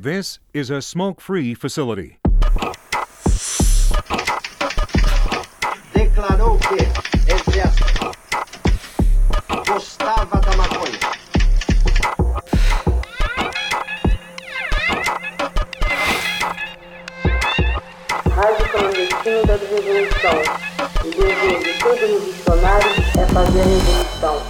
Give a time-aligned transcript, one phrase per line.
[0.00, 2.18] This is a smoke free facility.
[5.92, 6.84] declarou que,
[7.60, 8.14] aspas,
[9.66, 11.00] gostava da maconha.
[18.30, 20.38] Rádio clandestino da revolução.
[21.00, 24.42] O dever de todo revolucionário é fazer a revolução.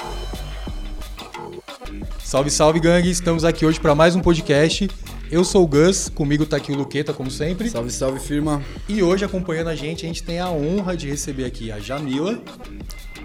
[2.22, 3.08] Salve, salve, gangue!
[3.10, 5.07] Estamos aqui hoje para mais um podcast.
[5.30, 7.68] Eu sou o Gus, comigo tá aqui o Luqueta, como sempre.
[7.68, 8.62] Salve, salve, firma.
[8.88, 12.40] E hoje, acompanhando a gente, a gente tem a honra de receber aqui a Jamila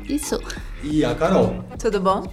[0.07, 0.37] Isso.
[0.83, 1.63] e a Carol.
[1.79, 2.29] Tudo bom?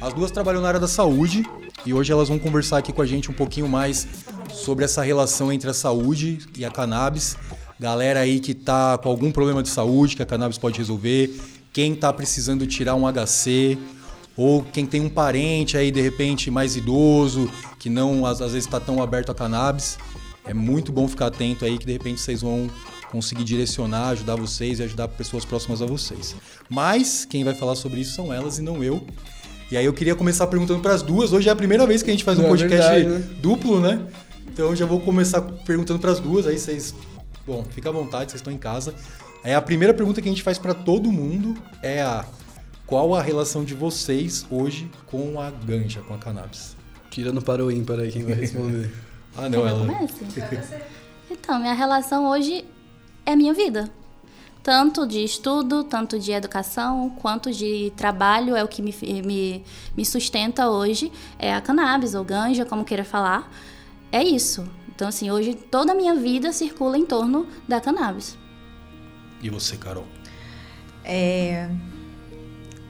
[0.00, 1.44] As duas trabalham na área da saúde
[1.84, 4.08] e hoje elas vão conversar aqui com a gente um pouquinho mais
[4.50, 7.36] sobre essa relação entre a saúde e a cannabis.
[7.78, 11.38] Galera aí que tá com algum problema de saúde que a cannabis pode resolver,
[11.74, 13.76] quem tá precisando tirar um HC,
[14.36, 18.66] ou quem tem um parente aí de repente mais idoso, que não às, às vezes
[18.66, 19.98] está tão aberto a cannabis.
[20.46, 22.70] É muito bom ficar atento aí que de repente vocês vão
[23.10, 26.34] conseguir direcionar, ajudar vocês e ajudar pessoas próximas a vocês.
[26.68, 29.04] Mas quem vai falar sobre isso são elas e não eu.
[29.70, 31.32] E aí eu queria começar perguntando para as duas.
[31.32, 33.36] Hoje é a primeira vez que a gente faz um É podcast verdade, né?
[33.40, 34.00] duplo, né?
[34.52, 36.46] Então eu já vou começar perguntando para as duas.
[36.46, 36.94] Aí vocês,
[37.46, 38.94] bom, fica à vontade, vocês estão em casa.
[39.44, 42.24] Aí a primeira pergunta que a gente faz para todo mundo é a
[42.90, 46.76] qual a relação de vocês hoje com a ganja, com a cannabis?
[47.08, 48.92] Tirando para o ímpar aí, quem vai responder?
[49.36, 49.86] Ah, não, ela.
[51.30, 52.64] Então, minha relação hoje
[53.24, 53.88] é minha vida.
[54.60, 58.92] Tanto de estudo, tanto de educação, quanto de trabalho é o que me,
[59.24, 59.64] me,
[59.96, 61.12] me sustenta hoje.
[61.38, 63.48] É a cannabis ou ganja, como queira falar.
[64.10, 64.68] É isso.
[64.88, 68.36] Então, assim, hoje toda a minha vida circula em torno da cannabis.
[69.40, 70.08] E você, Carol?
[71.04, 71.70] É.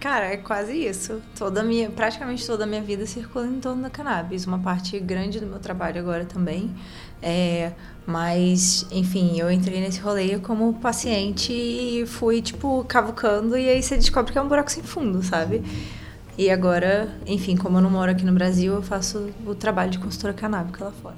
[0.01, 1.21] Cara, é quase isso.
[1.37, 4.47] Toda minha, praticamente toda a minha vida circula em torno da cannabis.
[4.47, 6.75] Uma parte grande do meu trabalho agora também.
[7.23, 7.73] É,
[8.07, 13.59] mas, enfim, eu entrei nesse rolê como paciente e fui, tipo, cavucando.
[13.59, 15.63] E aí você descobre que é um buraco sem fundo, sabe?
[16.39, 19.99] E agora, enfim, como eu não moro aqui no Brasil, eu faço o trabalho de
[19.99, 21.17] consultora canábica lá fora.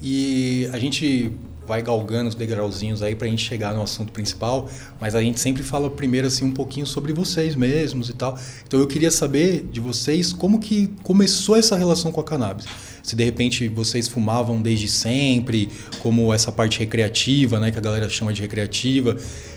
[0.00, 1.32] E a gente
[1.66, 4.68] vai galgando os degrauzinhos aí pra gente chegar no assunto principal,
[5.00, 8.38] mas a gente sempre fala primeiro assim um pouquinho sobre vocês mesmos e tal.
[8.66, 12.66] Então eu queria saber de vocês como que começou essa relação com a cannabis.
[13.02, 15.68] Se de repente vocês fumavam desde sempre,
[15.98, 19.16] como essa parte recreativa, né, que a galera chama de recreativa,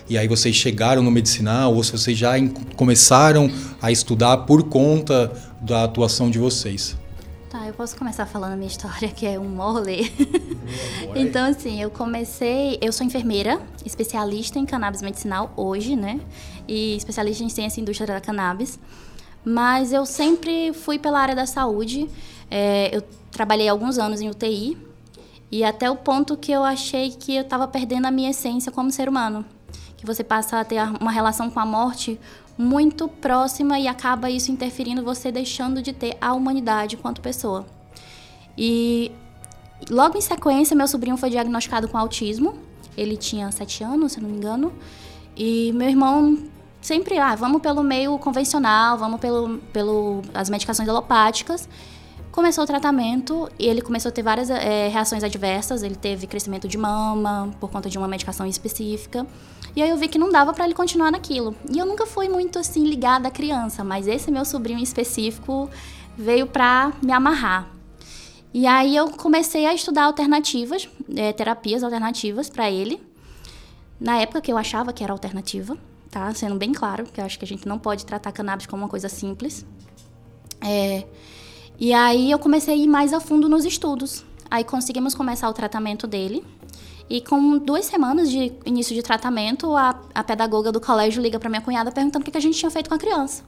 [0.09, 2.33] e aí vocês chegaram no medicinal, ou se vocês já
[2.75, 3.49] começaram
[3.81, 6.95] a estudar por conta da atuação de vocês.
[7.57, 10.11] Tá, eu posso começar falando a minha história, que é um rolê.
[11.15, 12.77] então, assim, eu comecei.
[12.81, 16.19] Eu sou enfermeira, especialista em cannabis medicinal hoje, né?
[16.67, 18.77] E especialista em ciência e indústria da cannabis.
[19.45, 22.09] Mas eu sempre fui pela área da saúde.
[22.51, 23.01] É, eu
[23.31, 24.77] trabalhei alguns anos em UTI.
[25.49, 28.91] E até o ponto que eu achei que eu estava perdendo a minha essência como
[28.91, 29.45] ser humano.
[30.05, 32.19] Você passa a ter uma relação com a morte
[32.57, 37.65] muito próxima e acaba isso interferindo você deixando de ter a humanidade enquanto pessoa.
[38.57, 39.11] E
[39.89, 42.55] logo em sequência, meu sobrinho foi diagnosticado com autismo.
[42.95, 44.73] Ele tinha sete anos, se não me engano.
[45.35, 46.37] E meu irmão
[46.81, 51.67] sempre, ah, vamos pelo meio convencional, vamos pelo, pelo as medicações alopáticas.
[52.31, 55.83] Começou o tratamento e ele começou a ter várias eh, reações adversas.
[55.83, 59.25] Ele teve crescimento de mama por conta de uma medicação específica.
[59.75, 61.55] E aí eu vi que não dava para ele continuar naquilo.
[61.69, 65.69] E eu nunca fui muito assim ligada à criança, mas esse meu sobrinho em específico
[66.17, 67.69] veio para me amarrar.
[68.53, 73.01] E aí eu comecei a estudar alternativas, eh, terapias alternativas para ele.
[73.99, 75.77] Na época que eu achava que era alternativa,
[76.09, 76.33] tá?
[76.33, 78.89] Sendo bem claro, que eu acho que a gente não pode tratar cannabis como uma
[78.89, 79.65] coisa simples.
[80.61, 81.05] É,
[81.77, 84.23] e aí eu comecei a ir mais a fundo nos estudos.
[84.49, 86.41] Aí conseguimos começar o tratamento dele.
[87.09, 91.49] E com duas semanas de início de tratamento, a, a pedagoga do colégio liga para
[91.49, 93.43] minha cunhada perguntando o que a gente tinha feito com a criança.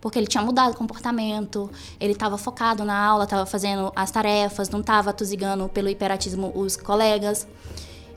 [0.00, 4.68] Porque ele tinha mudado o comportamento, ele estava focado na aula, estava fazendo as tarefas,
[4.70, 7.46] não estava atosigando pelo hiperatismo os colegas.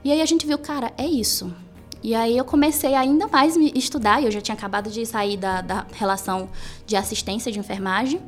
[0.03, 1.53] E aí a gente viu, cara, é isso.
[2.01, 5.61] E aí eu comecei ainda mais me estudar, eu já tinha acabado de sair da,
[5.61, 6.49] da relação
[6.85, 8.21] de assistência de enfermagem.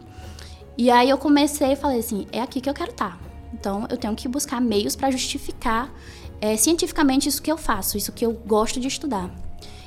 [0.77, 3.19] E aí eu comecei e falei assim, é aqui que eu quero estar.
[3.53, 5.91] Então eu tenho que buscar meios para justificar
[6.39, 9.29] é, cientificamente isso que eu faço, isso que eu gosto de estudar.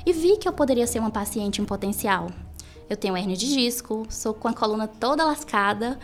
[0.05, 2.29] E vi que eu poderia ser uma paciente em potencial.
[2.89, 5.97] Eu tenho hernia de disco, sou com a coluna toda lascada,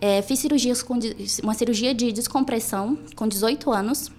[0.00, 0.98] é, fiz cirurgias com
[1.42, 4.10] uma cirurgia de descompressão com 18 anos.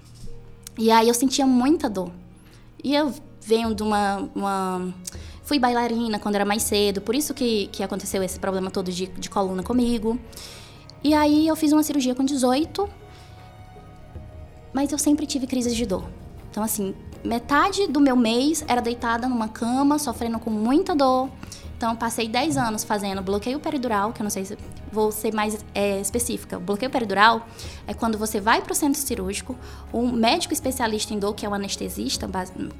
[0.77, 2.11] E aí eu sentia muita dor.
[2.83, 4.29] E eu venho de uma.
[4.35, 4.93] uma-
[5.43, 9.07] fui bailarina quando era mais cedo, por isso que, que aconteceu esse problema todo de,
[9.07, 10.19] de coluna comigo.
[11.01, 12.89] E aí eu fiz uma cirurgia com 18.
[14.73, 16.03] Mas eu sempre tive crises de dor.
[16.49, 21.29] Então, assim, metade do meu mês era deitada numa cama, sofrendo com muita dor.
[21.77, 24.57] Então, passei 10 anos fazendo bloqueio peridural, que eu não sei se
[24.91, 26.57] vou ser mais é, específica.
[26.57, 27.45] O bloqueio peridural
[27.85, 29.55] é quando você vai para o centro cirúrgico,
[29.93, 32.27] um médico especialista em dor, que é o anestesista,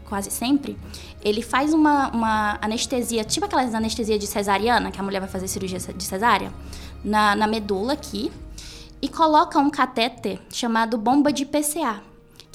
[0.10, 0.76] quase sempre,
[1.22, 5.48] ele faz uma, uma anestesia, tipo aquelas anestesia de cesariana, que a mulher vai fazer
[5.48, 6.52] cirurgia de cesárea,
[7.04, 8.32] na, na medula aqui,
[9.02, 12.02] e coloca um catéter chamado bomba de PCA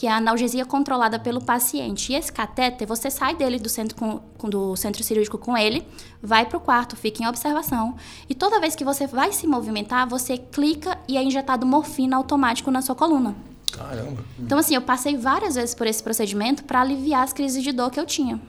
[0.02, 2.12] que é a analgesia controlada pelo paciente.
[2.12, 5.86] E esse catéter, você sai dele do centro, com, do centro cirúrgico com ele,
[6.20, 7.94] vai para o quarto, fica em observação.
[8.28, 12.68] E toda vez que você vai se movimentar, você clica e é injetado morfina automático
[12.68, 13.36] na sua coluna.
[13.70, 14.24] Caramba.
[14.40, 17.88] Então, assim, eu passei várias vezes por esse procedimento para aliviar as crises de dor
[17.92, 18.40] que eu tinha.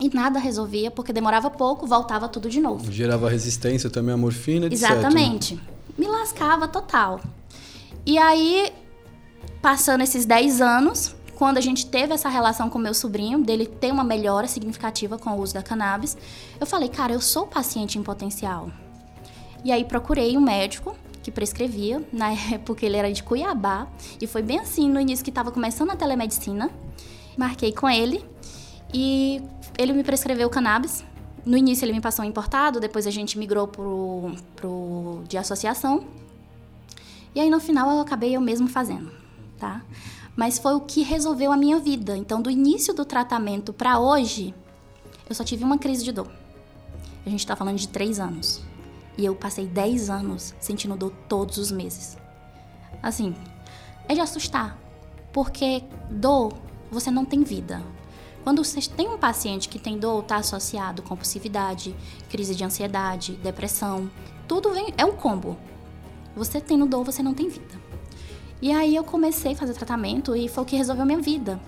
[0.00, 2.90] E nada resolvia, porque demorava pouco, voltava tudo de novo.
[2.90, 4.90] Gerava resistência também à morfina, etc.
[4.90, 5.60] Exatamente.
[5.96, 7.20] Me lascava total.
[8.04, 8.72] E aí,
[9.62, 13.92] Passando esses 10 anos, quando a gente teve essa relação com meu sobrinho, dele ter
[13.92, 16.16] uma melhora significativa com o uso da cannabis,
[16.58, 18.72] eu falei, cara, eu sou paciente em potencial.
[19.64, 23.86] E aí procurei um médico que prescrevia, na época ele era de Cuiabá,
[24.20, 26.68] e foi bem assim no início que estava começando a telemedicina.
[27.36, 28.24] Marquei com ele
[28.92, 29.40] e
[29.78, 31.04] ele me prescreveu cannabis.
[31.44, 36.06] No início ele me passou importado, depois a gente migrou pro, pro de associação.
[37.34, 39.22] E aí no final eu acabei eu mesmo fazendo
[39.62, 39.80] tá?
[40.34, 42.16] Mas foi o que resolveu a minha vida.
[42.16, 44.52] Então, do início do tratamento para hoje,
[45.28, 46.28] eu só tive uma crise de dor.
[47.24, 48.60] A gente tá falando de três anos.
[49.16, 52.18] E eu passei dez anos sentindo dor todos os meses.
[53.00, 53.36] Assim,
[54.08, 54.76] é de assustar.
[55.32, 56.54] Porque dor,
[56.90, 57.80] você não tem vida.
[58.42, 61.94] Quando você tem um paciente que tem dor, está associado com compulsividade,
[62.28, 64.10] crise de ansiedade, depressão,
[64.48, 65.56] tudo vem, é um combo.
[66.34, 67.80] Você tendo dor, você não tem vida.
[68.60, 71.60] E aí eu comecei a fazer tratamento e foi o que resolveu minha vida.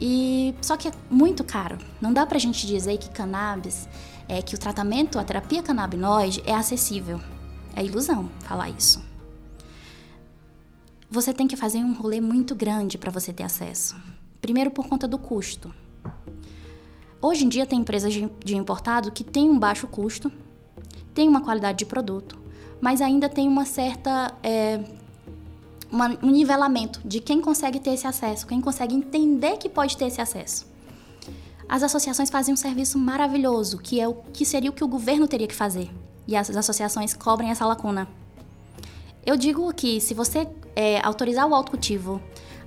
[0.00, 1.78] E só que é muito caro.
[2.00, 3.88] Não dá pra gente dizer que cannabis,
[4.28, 7.20] é que o tratamento, a terapia canabinoide é acessível.
[7.74, 9.02] É ilusão falar isso.
[11.10, 13.94] Você tem que fazer um rolê muito grande para você ter acesso.
[14.42, 15.72] Primeiro por conta do custo.
[17.20, 20.32] Hoje em dia tem empresas de importado que têm um baixo custo,
[21.14, 22.36] tem uma qualidade de produto,
[22.80, 24.80] mas ainda tem uma certa é,
[25.92, 30.06] uma, um nivelamento de quem consegue ter esse acesso, quem consegue entender que pode ter
[30.06, 30.66] esse acesso.
[31.68, 35.28] As associações fazem um serviço maravilhoso, que é o que seria o que o governo
[35.28, 35.88] teria que fazer.
[36.26, 38.08] E as associações cobrem essa lacuna.
[39.24, 42.20] Eu digo que se você é, autorizar o autocultivo,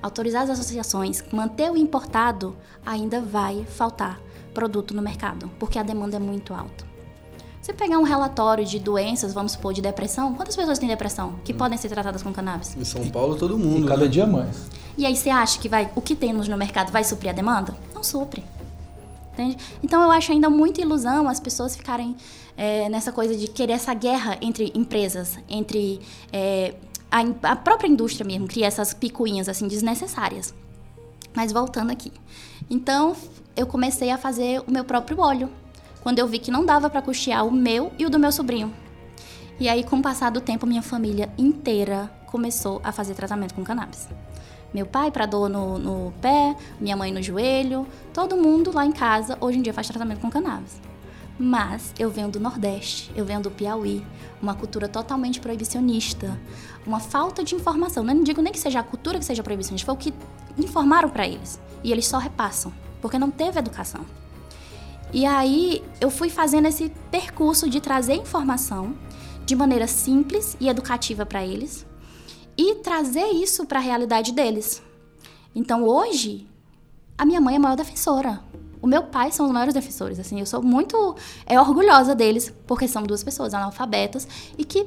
[0.05, 2.55] autorizar as associações, manter o importado,
[2.85, 4.21] ainda vai faltar
[4.53, 6.85] produto no mercado, porque a demanda é muito alta.
[7.59, 11.51] Você pegar um relatório de doenças, vamos supor, de depressão, quantas pessoas têm depressão que
[11.51, 11.57] hum.
[11.57, 12.77] podem ser tratadas com cannabis?
[12.77, 13.85] Em São Paulo, todo mundo.
[13.85, 14.07] E cada né?
[14.07, 14.69] dia mais.
[14.95, 17.75] E aí você acha que vai, o que temos no mercado vai suprir a demanda?
[17.93, 18.43] Não supre.
[19.33, 19.57] Entende?
[19.83, 22.15] Então eu acho ainda muita ilusão as pessoas ficarem
[22.55, 25.99] é, nessa coisa de querer essa guerra entre empresas, entre
[26.31, 26.75] é,
[27.15, 30.53] a, a própria indústria mesmo, criar essas picuinhas assim desnecessárias.
[31.33, 32.11] Mas voltando aqui.
[32.69, 33.15] Então
[33.55, 35.49] eu comecei a fazer o meu próprio óleo
[36.01, 38.73] quando eu vi que não dava para custear o meu e o do meu sobrinho.
[39.57, 43.63] E aí, com o passar do tempo, minha família inteira começou a fazer tratamento com
[43.63, 44.09] cannabis.
[44.73, 48.91] Meu pai para dor no, no pé, minha mãe no joelho, todo mundo lá em
[48.91, 50.81] casa hoje em dia faz tratamento com cannabis.
[51.37, 54.05] Mas eu venho do Nordeste, eu venho do Piauí,
[54.41, 56.39] uma cultura totalmente proibicionista,
[56.85, 58.03] uma falta de informação.
[58.03, 60.13] Não digo nem que seja a cultura que seja proibicionista, foi o que
[60.57, 61.59] informaram para eles.
[61.83, 64.05] E eles só repassam, porque não teve educação.
[65.13, 68.95] E aí eu fui fazendo esse percurso de trazer informação
[69.45, 71.85] de maneira simples e educativa para eles
[72.57, 74.81] e trazer isso para a realidade deles.
[75.53, 76.47] Então hoje
[77.17, 78.41] a minha mãe é a maior defensora.
[78.85, 81.15] O meu pai são os maiores defensores, assim, eu sou muito
[81.47, 84.27] é, orgulhosa deles, porque são duas pessoas analfabetas
[84.59, 84.85] e que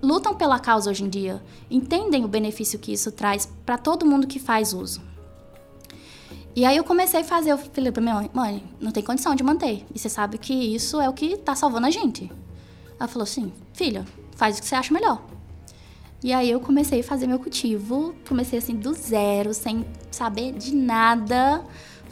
[0.00, 4.26] lutam pela causa hoje em dia, entendem o benefício que isso traz para todo mundo
[4.26, 5.02] que faz uso.
[6.56, 9.34] E aí eu comecei a fazer, eu falei pra minha mãe, mãe, não tem condição
[9.34, 9.84] de manter.
[9.94, 12.32] E você sabe que isso é o que tá salvando a gente.
[12.98, 15.22] Ela falou assim, filha, faz o que você acha melhor.
[16.24, 20.74] E aí eu comecei a fazer meu cultivo, comecei assim do zero, sem saber de
[20.74, 21.62] nada.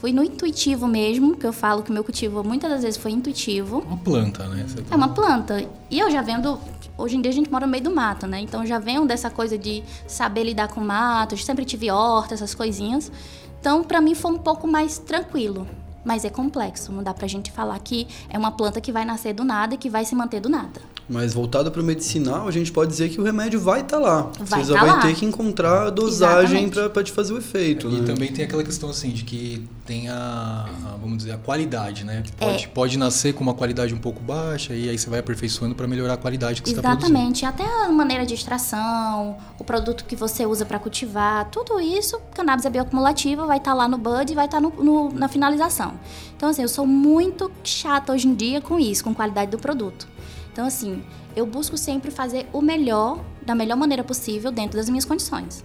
[0.01, 3.11] Fui no intuitivo mesmo, que eu falo que o meu cultivo muitas das vezes foi
[3.11, 3.81] intuitivo.
[3.81, 4.65] Uma planta, né?
[4.75, 4.83] Tá...
[4.95, 5.69] É uma planta.
[5.91, 6.59] E eu já vendo,
[6.97, 8.41] hoje em dia a gente mora no meio do mato, né?
[8.41, 12.55] Então já venho dessa coisa de saber lidar com mato, eu sempre tive horta, essas
[12.55, 13.13] coisinhas.
[13.61, 15.69] Então, para mim foi um pouco mais tranquilo,
[16.03, 16.91] mas é complexo.
[16.91, 19.77] Não dá pra gente falar que é uma planta que vai nascer do nada e
[19.77, 20.81] que vai se manter do nada.
[21.13, 24.31] Mas voltado para o medicinal, a gente pode dizer que o remédio vai estar lá.
[24.39, 25.01] Vai Você tá vai lá.
[25.01, 26.91] ter que encontrar a dosagem Exatamente.
[26.93, 27.89] para te fazer o efeito.
[27.89, 28.07] E né?
[28.07, 32.23] também tem aquela questão assim de que tem a, a, vamos dizer, a qualidade, né?
[32.39, 32.69] Pode, É.
[32.69, 36.15] pode nascer com uma qualidade um pouco baixa e aí você vai aperfeiçoando para melhorar
[36.15, 37.13] a qualidade que você está produzindo.
[37.19, 37.45] Exatamente.
[37.45, 42.65] Até a maneira de extração, o produto que você usa para cultivar, tudo isso, cannabis
[42.65, 45.95] é bioacumulativa, vai estar lá no bud e vai estar no- no- na finalização.
[46.37, 50.07] Então, assim, eu sou muito chata hoje em dia com isso, com qualidade do produto.
[50.53, 51.03] Então, assim,
[51.37, 55.65] eu busco sempre fazer o melhor, da melhor maneira possível, dentro das minhas condições.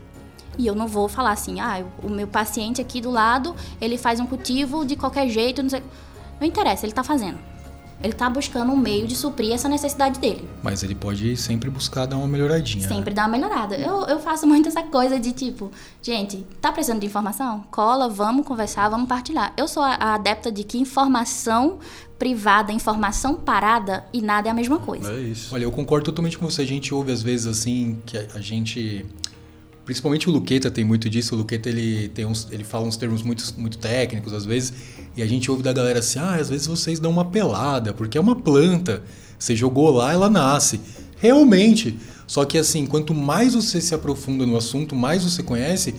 [0.58, 4.20] E eu não vou falar assim, ah, o meu paciente aqui do lado, ele faz
[4.20, 5.84] um cultivo de qualquer jeito, não sei.
[6.40, 7.40] Não interessa, ele tá fazendo.
[8.04, 10.48] Ele tá buscando um meio de suprir essa necessidade dele.
[10.62, 12.84] Mas ele pode sempre buscar dar uma melhoradinha.
[12.88, 12.96] né?
[12.96, 13.76] Sempre dá uma melhorada.
[13.76, 15.72] Eu, eu faço muito essa coisa de tipo,
[16.02, 17.64] gente, tá precisando de informação?
[17.72, 19.54] Cola, vamos conversar, vamos partilhar.
[19.58, 21.80] Eu sou a, adepta de que informação
[22.20, 25.12] privada, informação parada e nada é a mesma coisa.
[25.12, 25.54] É isso.
[25.54, 26.62] Olha, eu concordo totalmente com você.
[26.62, 29.06] A gente ouve às vezes assim que a gente,
[29.86, 31.36] principalmente o Luqueta tem muito disso.
[31.36, 34.74] O Luqueta ele tem uns, ele fala uns termos muito, muito técnicos às vezes
[35.16, 38.18] e a gente ouve da galera assim, ah, às vezes vocês dão uma pelada porque
[38.18, 39.04] é uma planta.
[39.38, 40.80] Você jogou lá, ela nasce.
[41.18, 41.98] Realmente.
[42.28, 45.94] Só que assim, quanto mais você se aprofunda no assunto, mais você conhece,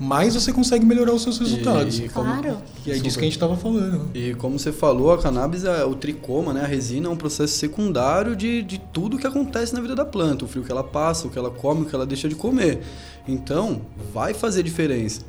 [0.00, 1.98] mais você consegue melhorar os seus resultados.
[1.98, 2.58] e como- Claro.
[2.86, 4.10] E é disso que a gente estava falando.
[4.14, 7.54] E como você falou, a cannabis, é- o tricoma, né, a resina é um processo
[7.58, 10.44] secundário de, de tudo que acontece na vida da planta.
[10.44, 12.80] O frio que ela passa, o que ela come, o que ela deixa de comer.
[13.26, 15.22] Então, vai fazer diferença.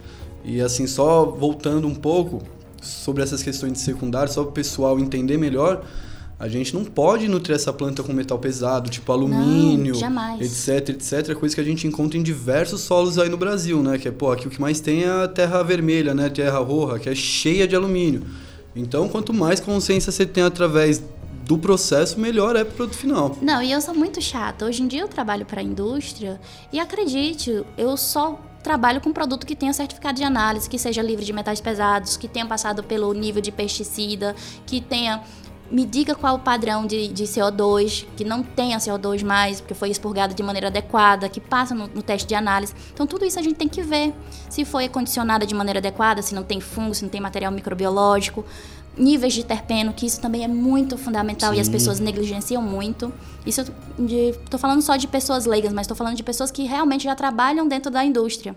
[0.46, 2.42] E assim, só voltando um pouco
[2.82, 5.84] sobre essas questões de secundário, só para o pessoal entender melhor,
[6.40, 10.40] a gente não pode nutrir essa planta com metal pesado, tipo alumínio, jamais.
[10.40, 11.36] etc, etc.
[11.36, 13.98] Coisa que a gente encontra em diversos solos aí no Brasil, né?
[13.98, 16.30] Que é, pô, aqui o que mais tem é a terra vermelha, né?
[16.30, 18.26] Terra roja, que é cheia de alumínio.
[18.74, 21.04] Então, quanto mais consciência você tem através
[21.44, 23.38] do processo, melhor é pro produto final.
[23.42, 24.66] Não, e eu sou muito chata.
[24.66, 26.40] Hoje em dia eu trabalho para a indústria
[26.72, 31.26] e acredite, eu só trabalho com produto que tenha certificado de análise, que seja livre
[31.26, 35.24] de metais pesados, que tenha passado pelo nível de pesticida, que tenha
[35.72, 39.90] me diga qual o padrão de, de CO2, que não tenha CO2 mais, porque foi
[39.90, 42.74] expurgado de maneira adequada, que passa no, no teste de análise.
[42.94, 44.14] Então, tudo isso a gente tem que ver.
[44.50, 48.44] Se foi condicionada de maneira adequada, se não tem fungo, se não tem material microbiológico.
[48.98, 53.14] Níveis de terpeno, que isso também é muito fundamental e as pessoas negligenciam muito.
[53.46, 53.64] Isso
[54.50, 57.66] tô falando só de pessoas leigas, mas estou falando de pessoas que realmente já trabalham
[57.68, 58.56] dentro da indústria.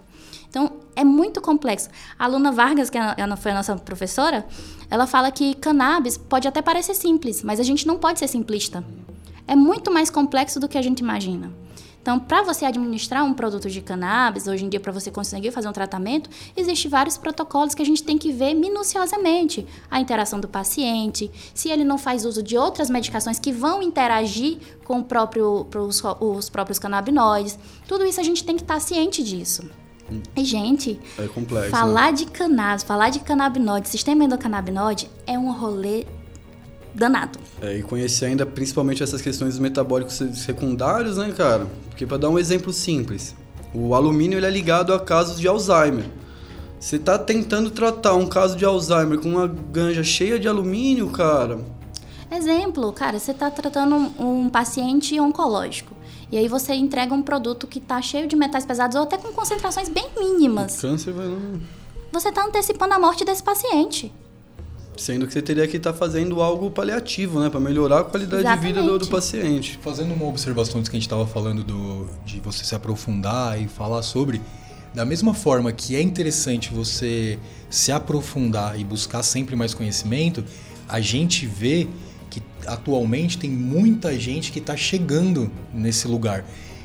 [0.48, 1.88] Então, é muito complexo.
[2.18, 4.44] A Luna Vargas, que é- ela foi a nossa professora,
[4.92, 8.84] ela fala que cannabis pode até parecer simples, mas a gente não pode ser simplista.
[9.48, 11.50] É muito mais complexo do que a gente imagina.
[12.02, 15.68] Então, para você administrar um produto de cannabis, hoje em dia, para você conseguir fazer
[15.68, 19.66] um tratamento, existem vários protocolos que a gente tem que ver minuciosamente.
[19.90, 24.58] A interação do paciente, se ele não faz uso de outras medicações que vão interagir
[24.84, 27.58] com próprio, pros- os próprios canabinoides.
[27.88, 29.62] Tudo isso a gente tem que estar ciente disso.
[30.36, 31.70] E, gente, É complexo.
[31.70, 31.78] né?
[31.78, 36.04] falar de cannabis, falar de canabinoide, sistema endocannabinoide, é um rolê
[36.94, 37.38] danado.
[37.60, 41.66] É, e conhecer ainda principalmente essas questões metabólicos se- secundários, né, cara?
[41.88, 43.34] Porque para dar um exemplo simples,
[43.74, 46.04] o alumínio ele é ligado a casos de Alzheimer.
[46.78, 51.60] Você tá tentando tratar um caso de Alzheimer com uma ganja cheia de alumínio, cara.
[52.30, 55.91] Exemplo, cara, você está tratando um, um paciente oncológico.
[56.32, 59.30] E aí você entrega um produto que está cheio de metais pesados ou até com
[59.32, 60.80] concentrações bem mínimas.
[60.80, 61.60] Câncer vai não...
[62.10, 64.10] Você está antecipando a morte desse paciente.
[64.96, 67.50] Sendo que você teria que estar fazendo algo paliativo, né?
[67.50, 69.10] Para melhorar a qualidade de vida do, do Exatamente.
[69.10, 69.78] paciente.
[69.82, 73.68] Fazendo uma observação antes que a gente estava falando do, de você se aprofundar e
[73.68, 74.40] falar sobre,
[74.94, 80.42] da mesma forma que é interessante você se aprofundar e buscar sempre mais conhecimento,
[80.88, 81.88] a gente vê
[82.66, 86.44] atualmente tem muita gente que está chegando nesse lugar.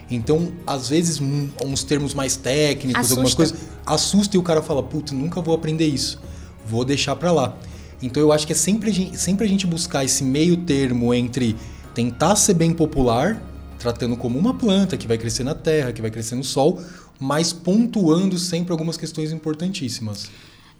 [0.10, 3.36] Então, às vezes, um- uns termos mais técnicos, algumas Assusta.
[3.56, 6.22] coisas, assusta e o cara fala, putz, nunca vou aprender isso,
[6.66, 7.58] vou deixar pra lá.
[8.02, 11.14] Então eu acho que é sempre a gente, sempre a gente buscar esse meio termo
[11.14, 11.56] entre
[11.94, 13.42] tentar ser bem popular,
[13.80, 16.80] tratando como uma planta que vai crescer na terra, que vai crescer no sol,
[17.20, 20.30] mas pontuando sempre algumas questões importantíssimas.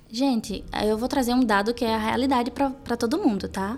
[0.10, 3.78] Gente, eu vou trazer um dado que é a realidade para todo mundo, tá?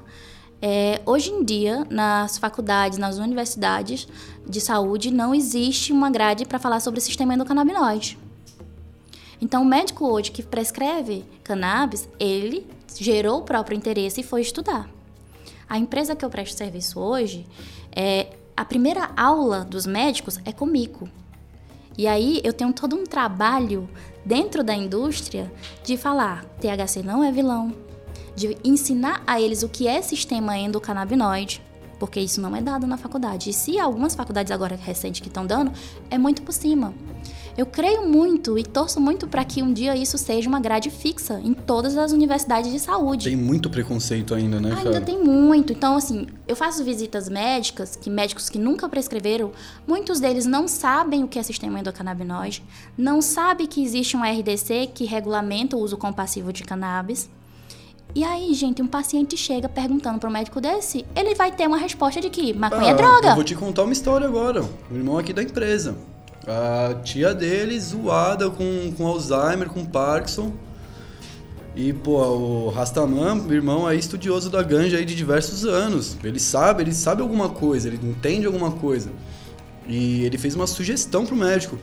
[0.62, 4.08] É, hoje em dia, nas faculdades, nas universidades
[4.48, 8.18] de saúde, não existe uma grade para falar sobre o sistema endocannabinoide.
[9.42, 14.90] Então, o médico hoje que prescreve cannabis, ele gerou o próprio interesse e foi estudar.
[15.68, 17.48] A empresa que eu presto serviço hoje,
[17.96, 21.08] é, a primeira aula dos médicos é comigo.
[21.98, 23.90] E aí eu tenho todo um trabalho
[24.26, 25.52] dentro da indústria
[25.84, 27.74] de falar THC não é vilão,
[28.36, 31.62] de ensinar a eles o que é sistema endocannabinoide.
[32.00, 33.50] porque isso não é dado na faculdade.
[33.50, 35.70] E se algumas faculdades agora recentes que estão dando,
[36.10, 36.94] é muito por cima.
[37.58, 41.42] Eu creio muito e torço muito para que um dia isso seja uma grade fixa
[41.44, 43.26] em todas as universidades de saúde.
[43.26, 45.02] Tem muito preconceito ainda, né, Ainda cara?
[45.02, 45.74] tem muito.
[45.74, 49.52] Então, assim, eu faço visitas médicas, que médicos que nunca prescreveram,
[49.86, 52.64] muitos deles não sabem o que é sistema endocannabinoide,
[52.98, 57.30] não sabem que existe um RDC que regulamenta o uso compassivo de cannabis.
[58.16, 61.78] E aí, gente, um paciente chega perguntando para um médico desse, ele vai ter uma
[61.78, 63.30] resposta de que maconha é Ah, droga.
[63.30, 64.64] Eu vou te contar uma história agora.
[64.90, 65.96] O irmão aqui da empresa.
[66.48, 70.52] A tia dele zoada com, com Alzheimer, com Parkinson.
[71.76, 76.18] E, pô, o Rastaman, meu irmão aí estudioso da ganja aí de diversos anos.
[76.24, 79.12] Ele sabe, ele sabe alguma coisa, ele entende alguma coisa.
[79.88, 81.78] E ele fez uma sugestão pro médico.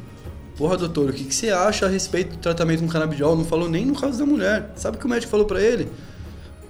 [0.56, 3.36] Porra, doutor, o que, que você acha a respeito do tratamento com canabidiol?
[3.36, 4.72] Não falou nem no caso da mulher.
[4.74, 5.88] Sabe o que o médico falou pra ele?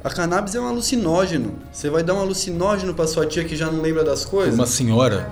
[0.07, 1.55] A cannabis é um alucinógeno.
[1.73, 4.55] Você vai dar um alucinógeno pra sua tia que já não lembra das coisas?
[4.55, 5.29] Uma senhora.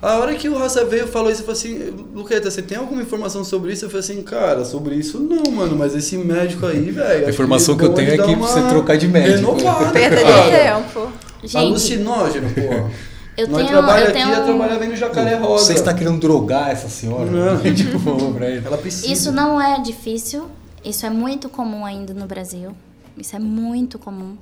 [0.00, 2.78] A hora que o Raça veio e falou isso, eu falei assim, Luqueta, você tem
[2.78, 3.84] alguma informação sobre isso?
[3.84, 7.26] Eu falei assim, cara, sobre isso não, mano, mas esse médico aí, velho.
[7.26, 9.52] A informação que eu tenho é que você trocar de médico.
[9.52, 11.12] Renovada, Perda de tempo.
[11.42, 12.88] Gente, Alucinógeno, pô.
[13.36, 15.66] eu Nós tenho, trabalha eu aqui, tenho ia trabalhar vendo jacaré rosa.
[15.66, 17.30] Você está querendo drogar essa senhora?
[17.30, 17.58] Não.
[17.74, 18.66] tipo, pra ele.
[18.66, 19.12] Ela precisa.
[19.12, 20.46] Isso não é difícil,
[20.82, 22.74] isso é muito comum ainda no Brasil.
[23.20, 24.36] Isso é muito comum.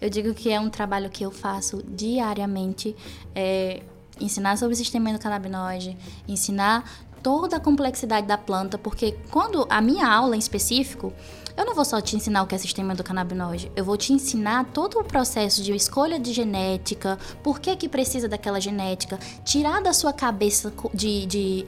[0.00, 2.96] Eu digo que é um trabalho que eu faço diariamente.
[3.34, 3.82] é,
[4.20, 5.96] ensinar sobre o sistema endocannabinoide,
[6.28, 6.84] ensinar
[7.22, 11.12] toda a complexidade da planta, porque quando a minha aula em específico,
[11.56, 14.64] eu não vou só te ensinar o que é sistema endocannabinoide, eu vou te ensinar
[14.72, 19.92] todo o processo de escolha de genética, por que que precisa daquela genética, tirar da
[19.92, 21.66] sua cabeça de, de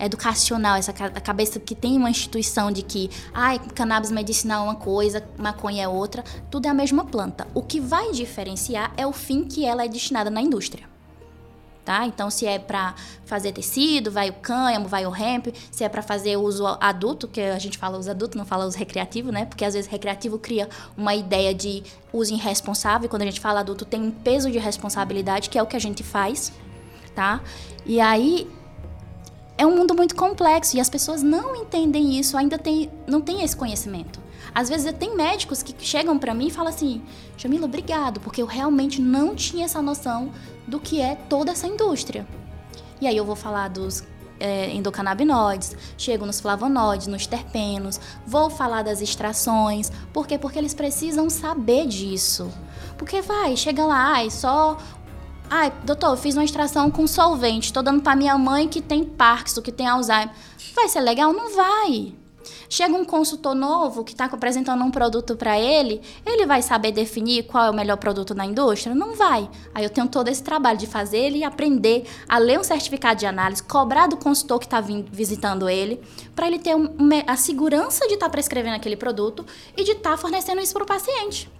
[0.00, 5.22] educacional, essa cabeça que tem uma instituição de que, ai, cannabis medicinal é uma coisa,
[5.38, 7.46] maconha é outra, tudo é a mesma planta.
[7.54, 10.90] O que vai diferenciar é o fim que ela é destinada na indústria
[11.90, 12.06] tá?
[12.06, 15.48] Então, se é para fazer tecido, vai o cânhamo, vai o hemp.
[15.72, 18.78] Se é para fazer uso adulto, que a gente fala uso adulto, não fala uso
[18.78, 19.44] recreativo, né?
[19.44, 21.82] Porque às vezes recreativo cria uma ideia de
[22.12, 23.08] uso irresponsável.
[23.08, 25.80] Quando a gente fala adulto, tem um peso de responsabilidade, que é o que a
[25.80, 26.52] gente faz,
[27.12, 27.40] tá?
[27.84, 28.48] E aí
[29.60, 33.42] é um mundo muito complexo e as pessoas não entendem isso, ainda tem, não tem
[33.44, 34.18] esse conhecimento.
[34.54, 37.02] Às vezes tem médicos que chegam para mim e falam assim:
[37.36, 40.32] Jamila, obrigado, porque eu realmente não tinha essa noção
[40.66, 42.26] do que é toda essa indústria.
[43.02, 44.02] E aí eu vou falar dos
[44.40, 49.92] é, endocannabinoides, chego nos flavonoides, nos terpenos, vou falar das extrações.
[50.10, 50.38] Por quê?
[50.38, 52.50] Porque eles precisam saber disso.
[52.96, 54.78] Porque vai, chega lá, ai, só
[55.52, 59.02] Ai, doutor, eu fiz uma extração com solvente, tô dando pra minha mãe que tem
[59.02, 60.30] Parkinson, que tem Alzheimer.
[60.76, 61.32] Vai ser legal?
[61.32, 62.14] Não vai.
[62.68, 67.42] Chega um consultor novo que está apresentando um produto para ele, ele vai saber definir
[67.48, 68.94] qual é o melhor produto na indústria?
[68.94, 69.50] Não vai.
[69.74, 73.26] Aí eu tenho todo esse trabalho de fazer ele aprender a ler um certificado de
[73.26, 76.00] análise, cobrar do consultor que está visitando ele,
[76.32, 76.76] para ele ter
[77.26, 79.44] a segurança de estar tá prescrevendo aquele produto
[79.76, 81.50] e de estar tá fornecendo isso para o paciente.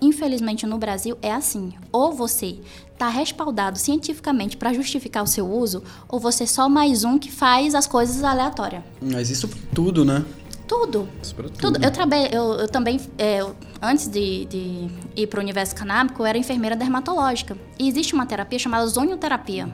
[0.00, 1.72] Infelizmente no Brasil é assim.
[1.92, 2.58] Ou você
[2.94, 7.30] está respaldado cientificamente para justificar o seu uso, ou você é só mais um que
[7.30, 8.82] faz as coisas aleatórias.
[9.02, 10.24] Mas isso tudo, né?
[10.66, 11.06] Tudo.
[11.36, 11.50] Tudo.
[11.50, 11.84] Tudo.
[11.84, 16.22] Eu, trabalhei, eu, eu também, é, eu- antes de, de ir para o universo canábico,
[16.22, 17.58] eu era enfermeira dermatológica.
[17.78, 19.68] E existe uma terapia chamada zonioterapia.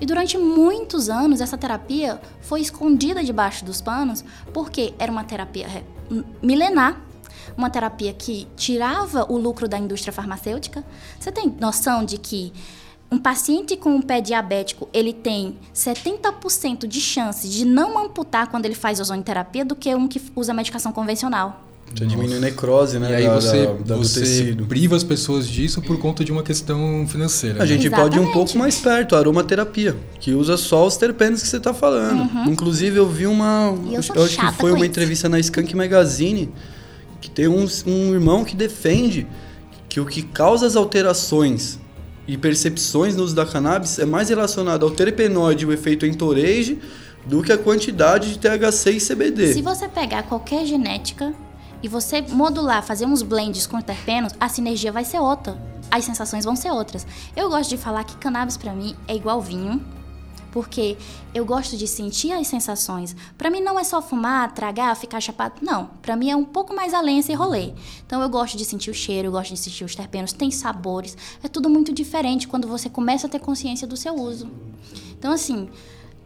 [0.00, 5.66] E durante muitos anos, essa terapia foi escondida debaixo dos panos, porque era uma terapia
[6.42, 6.98] milenar.
[7.56, 10.84] Uma terapia que tirava o lucro da indústria farmacêutica.
[11.18, 12.52] Você tem noção de que
[13.12, 18.64] um paciente com um pé diabético, ele tem 70% de chance de não amputar quando
[18.66, 21.64] ele faz ozonioterapia do que um que usa medicação convencional.
[21.92, 23.10] Já diminui a necrose, né?
[23.10, 24.64] E aí da- você, da- da- do você tecido.
[24.66, 27.56] priva as pessoas disso por conta de uma questão financeira.
[27.56, 27.66] A né?
[27.66, 28.32] gente pode ir um Exatamente.
[28.32, 32.48] pouco mais perto, a aromaterapia, que usa só os terpenos que você está falando.
[32.48, 33.70] Inclusive, eu vi uma.
[33.70, 33.92] Uhum.
[33.92, 34.86] Eu sou acho que foi uma isso.
[34.86, 36.52] entrevista na Skunk Magazine
[37.20, 39.26] que tem um, um irmão que defende
[39.88, 41.78] que o que causa as alterações
[42.26, 46.78] e percepções no uso da cannabis é mais relacionado ao terpenoide e o efeito entourage
[47.26, 49.52] do que a quantidade de THC e CBD.
[49.52, 51.34] Se você pegar qualquer genética
[51.82, 55.60] e você modular, fazer uns blends com terpenos, a sinergia vai ser outra.
[55.90, 57.06] As sensações vão ser outras.
[57.36, 59.84] Eu gosto de falar que cannabis pra mim é igual vinho,
[60.50, 60.96] porque
[61.34, 63.14] eu gosto de sentir as sensações.
[63.38, 65.54] Pra mim não é só fumar, tragar, ficar chapado.
[65.62, 67.72] Não, Pra mim é um pouco mais além esse rolê.
[68.04, 71.16] Então eu gosto de sentir o cheiro, eu gosto de sentir os terpenos, tem sabores.
[71.42, 74.50] É tudo muito diferente quando você começa a ter consciência do seu uso.
[75.18, 75.68] Então assim,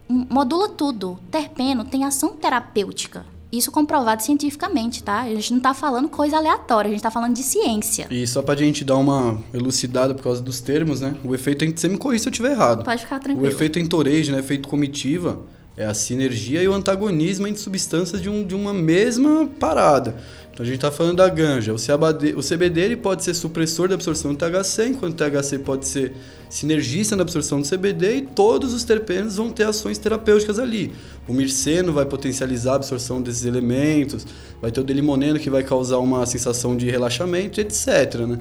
[0.09, 1.19] modula tudo.
[1.31, 3.27] Terpeno tem ação terapêutica.
[3.57, 5.23] Isso comprovado cientificamente, tá?
[5.23, 8.07] A gente não tá falando coisa aleatória, a gente tá falando de ciência.
[8.11, 11.15] E só pra gente dar uma elucidada por causa dos termos, né?
[11.25, 12.85] O efeito, você me corrija se eu estiver errado.
[12.85, 13.47] Pode ficar O tranquilo.
[13.47, 14.39] efeito entourage, né?
[14.39, 15.41] Efeito comitiva,
[15.77, 20.17] é a sinergia e o antagonismo entre substâncias de, um, de uma mesma parada.
[20.55, 21.75] Então a gente está falando da ganja.
[21.75, 25.59] O CBD, o CBD ele pode ser supressor da absorção do THC, enquanto o THC
[25.59, 26.13] pode ser
[26.49, 30.93] sinergista na absorção do CBD e todos os terpenos vão ter ações terapêuticas ali.
[31.27, 34.25] O mirceno vai potencializar a absorção desses elementos,
[34.63, 38.15] vai ter o delimoneno que vai causar uma sensação de relaxamento, etc.
[38.21, 38.39] Né?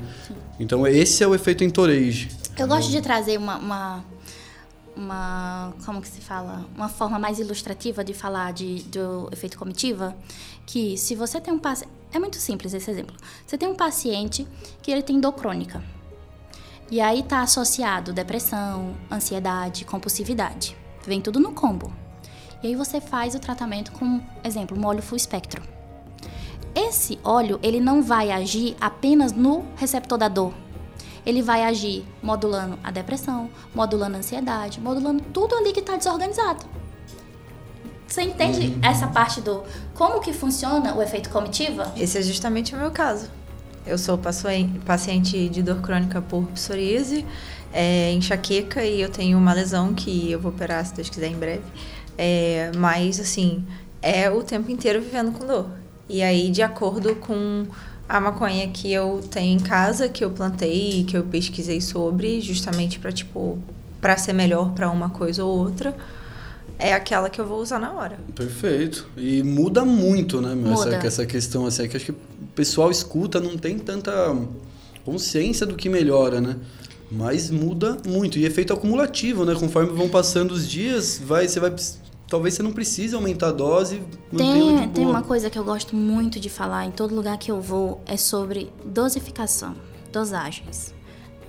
[0.60, 2.30] Então esse é o efeito entourage.
[2.60, 4.06] Eu gosto de trazer uma, uma,
[4.96, 6.66] uma- como que se fala?
[6.76, 10.16] Uma forma mais ilustrativa de falar de, do efeito comitiva,
[10.66, 11.92] que se você tem um paciente...
[12.12, 13.16] É muito simples esse exemplo.
[13.46, 14.48] Você tem um paciente
[14.82, 15.84] que ele tem dor crônica.
[16.92, 20.78] E aí está associado depressão, ansiedade, compulsividade.
[21.08, 21.92] Vem tudo no combo.
[22.62, 25.62] E aí você faz o tratamento com, exemplo, um óleo full espectro.
[26.76, 30.54] Esse óleo, ele não vai agir apenas no receptor da dor.
[31.26, 36.66] Ele vai agir modulando a depressão, modulando a ansiedade, modulando tudo ali que está desorganizado.
[38.08, 39.64] Você entende essa parte do
[39.96, 41.92] como que funciona o efeito comitiva?
[41.98, 43.30] Esse é justamente o meu caso.
[43.86, 44.20] Eu sou
[44.86, 47.26] paciente de dor crônica por psoríase,
[47.74, 51.36] é, enxaqueca e eu tenho uma lesão que eu vou operar, se Deus quiser, em
[51.36, 51.64] breve.
[52.18, 53.66] É, mas, assim,
[54.02, 55.70] é o tempo inteiro vivendo com dor.
[56.08, 57.66] E aí, de acordo com
[58.08, 62.42] a maconha que eu tenho em casa, que eu plantei e que eu pesquisei sobre,
[62.42, 63.58] justamente para tipo,
[64.02, 65.96] para ser melhor para uma coisa ou outra,
[66.78, 68.18] é aquela que eu vou usar na hora.
[68.36, 69.08] Perfeito.
[69.16, 70.74] E muda muito, né, meu?
[70.74, 71.08] Essa, Muda.
[71.08, 72.18] essa questão, assim, é que acho que o
[72.56, 74.36] pessoal escuta, não tem tanta
[75.06, 76.58] consciência do que melhora, né?
[77.12, 78.40] Mas muda muito.
[78.40, 79.54] E efeito acumulativo, né?
[79.54, 81.74] Conforme vão passando os dias, vai, você vai.
[82.34, 84.02] Talvez você não precise aumentar a dose,
[84.36, 87.62] Tem, tem uma coisa que eu gosto muito de falar em todo lugar que eu
[87.62, 89.76] vou, é sobre dosificação,
[90.12, 90.96] dosagens.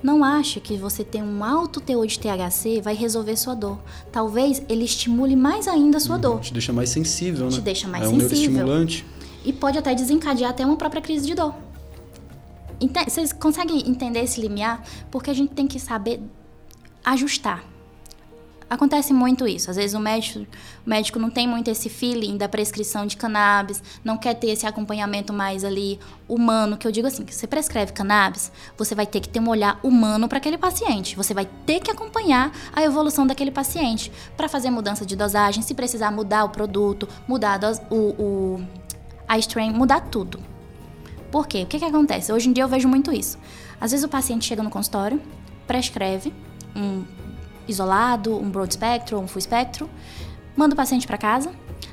[0.03, 3.79] Não ache que você ter um alto teor de THC vai resolver sua dor.
[4.13, 6.41] Talvez ele estimule mais ainda a sua dor.
[6.41, 7.53] Te deixa mais sensível, né?
[7.53, 8.53] Te deixa mais é um sensível.
[8.53, 9.07] neuroestimulante.
[9.43, 11.55] E pode até desencadear até uma própria crise de dor.
[13.09, 14.85] Vocês conseguem entender esse limiar?
[15.11, 16.21] Porque a gente tem que saber
[17.03, 17.73] ajustar.
[18.75, 19.71] Acontece muito isso.
[19.71, 20.41] Às vezes o médico,
[20.85, 24.67] o médico não tem muito esse feeling da prescrição de cannabis, não quer ter esse
[24.67, 29.21] acompanhamento mais ali humano, que eu digo assim, que você prescreve cannabis, você vai ter
[29.21, 31.15] que ter um olhar humano para aquele paciente.
[31.15, 35.73] Você vai ter que acompanhar a evolução daquele paciente para fazer mudança de dosagem, se
[35.73, 38.65] precisar mudar o produto, mudar o, o,
[39.29, 40.41] a strain, mudar tudo.
[41.31, 41.63] Por quê?
[41.63, 42.33] O que, que acontece?
[42.33, 43.39] Hoje em dia eu vejo muito isso.
[43.81, 45.23] Às vezes o paciente chega no consultório,
[45.65, 46.35] prescreve
[46.75, 47.05] um
[47.69, 49.89] isolado, um broad spectrum, um full spectrum,
[50.57, 51.53] manda o paciente para casa,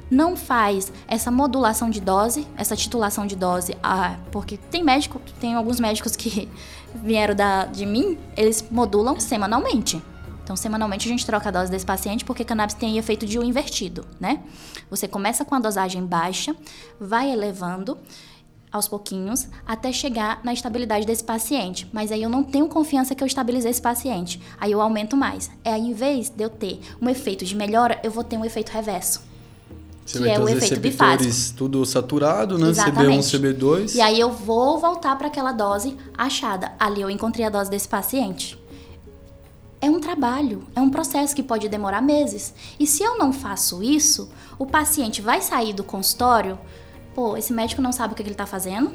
[0.10, 5.54] não faz essa modulação de dose, essa titulação de dose, ah, porque tem médico, tem
[5.54, 6.50] alguns médicos que
[6.94, 10.02] vieram da, de mim, eles modulam semanalmente.
[10.44, 13.44] Então, semanalmente a gente troca a dose desse paciente porque cannabis tem efeito de um
[13.44, 14.42] invertido, né?
[14.90, 16.54] Você começa com a dosagem baixa,
[17.00, 17.98] vai elevando
[18.72, 21.88] aos pouquinhos até chegar na estabilidade desse paciente.
[21.92, 24.42] Mas aí eu não tenho confiança que eu estabilizei esse paciente.
[24.60, 25.52] Aí eu aumento mais.
[25.64, 28.46] É aí, em vez de eu ter um efeito de melhora, eu vou ter um
[28.46, 29.22] efeito reverso.
[30.06, 32.70] Você que vai é o efeito receptores tudo saturado, né?
[32.70, 33.38] Exatamente.
[33.38, 33.96] CB1, CB2.
[33.96, 36.74] E aí eu vou voltar para aquela dose achada.
[36.80, 38.60] Ali eu encontrei a dose desse paciente.
[39.80, 42.54] É um trabalho, é um processo que pode demorar meses.
[42.80, 44.30] E se eu não faço isso,
[44.60, 46.60] o paciente vai sair do consultório,
[47.14, 48.94] pô, esse médico não sabe o que ele está fazendo,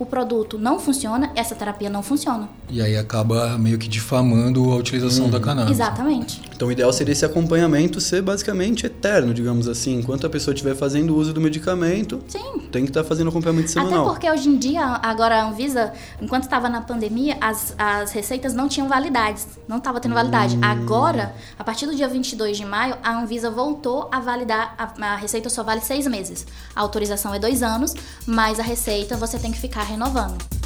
[0.00, 2.48] o produto não funciona, essa terapia não funciona.
[2.70, 5.72] E aí acaba meio que difamando a utilização da cannabis.
[5.72, 6.40] Exatamente.
[6.56, 9.98] Então o ideal seria esse acompanhamento ser basicamente eterno, digamos assim.
[9.98, 12.60] Enquanto a pessoa estiver fazendo uso do medicamento, Sim.
[12.72, 14.00] tem que estar fazendo acompanhamento semanal.
[14.00, 18.54] Até porque hoje em dia, agora a Anvisa, enquanto estava na pandemia, as, as receitas
[18.54, 19.46] não tinham validades.
[19.68, 20.56] Não estava tendo validade.
[20.56, 20.60] Hum.
[20.62, 24.74] Agora, a partir do dia 22 de maio, a Anvisa voltou a validar.
[24.78, 26.46] A, a receita só vale seis meses.
[26.74, 27.94] A autorização é dois anos,
[28.26, 30.59] mas a receita você tem que ficar renovando.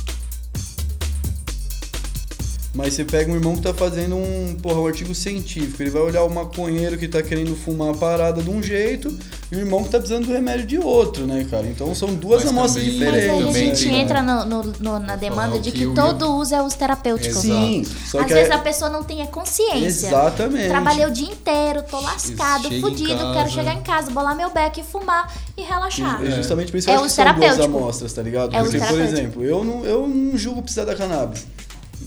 [2.74, 6.02] Mas você pega um irmão que tá fazendo um, porra, um artigo científico, ele vai
[6.02, 9.16] olhar o maconheiro que tá querendo fumar a parada de um jeito
[9.52, 11.66] e o irmão que tá precisando do remédio de outro, né, cara?
[11.68, 13.56] Então são duas Mas amostras também- Mas aí diferentes.
[13.56, 14.44] a gente entra né?
[14.44, 16.76] no- no- no- na demanda de o que que eu todo ia- uso é uso
[16.76, 17.28] terapêutico.
[17.38, 17.42] Exato.
[17.42, 20.08] Sim, só Às que vezes é- a pessoa não tem a consciência.
[20.08, 20.68] Exatamente.
[20.68, 24.82] Trabalhei o dia inteiro, tô lascado, Chega fudido, quero chegar em casa, bolar meu beck,
[24.82, 26.20] fumar e relaxar.
[26.24, 28.52] É justamente por isso que É eu acho que são duas amostras, tá ligado?
[28.56, 31.46] É Porque, por exemplo, eu não, eu não julgo precisar da cannabis,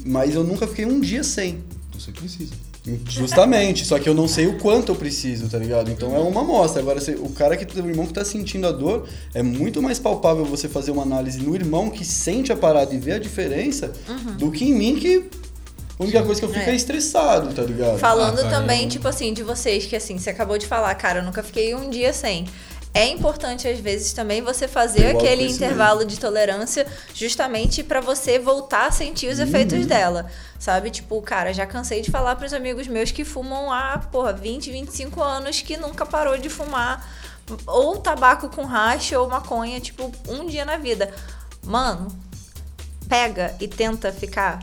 [0.08, 1.64] mas eu nunca fiquei um dia sem.
[1.94, 2.54] Você precisa.
[3.10, 5.92] Justamente, só que eu não sei o quanto eu preciso, tá ligado?
[5.92, 6.82] Então é uma amostra.
[6.82, 10.00] Agora, se- o cara que o irmão que tá sentindo a dor, é muito mais
[10.00, 13.92] palpável você fazer uma análise no irmão que sente a parada e vê a diferença
[14.38, 15.26] do que em mim que
[16.00, 16.76] a única coisa que eu fico é, É.
[16.76, 17.98] estressado, tá ligado?
[17.98, 20.94] Falando Ah, cara, também, eu- tipo assim, de vocês, que assim, você acabou de falar,
[20.96, 22.46] cara, eu nunca fiquei um dia sem.
[22.98, 28.88] É importante, às vezes, também você fazer aquele intervalo de tolerância justamente pra você voltar
[28.88, 30.26] a sentir os efeitos dela.
[30.58, 30.90] Sabe?
[30.90, 35.22] Tipo, cara, já cansei de falar pros amigos meus que fumam há, porra, 20, 25
[35.22, 37.08] anos que nunca parou de fumar.
[37.68, 41.14] Ou tabaco com racha ou maconha, tipo, um dia na vida.
[41.64, 42.08] Mano,
[43.08, 44.60] pega e tenta ficar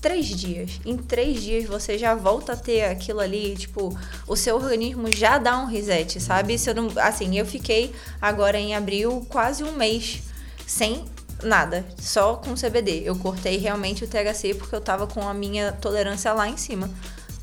[0.00, 0.80] três dias.
[0.84, 5.38] Em três dias você já volta a ter aquilo ali, tipo, o seu organismo já
[5.38, 6.58] dá um reset, sabe?
[6.58, 10.22] Se eu não, assim, eu fiquei agora em abril quase um mês
[10.66, 11.04] sem
[11.42, 13.02] nada, só com CBD.
[13.04, 16.90] Eu cortei realmente o THC porque eu tava com a minha tolerância lá em cima.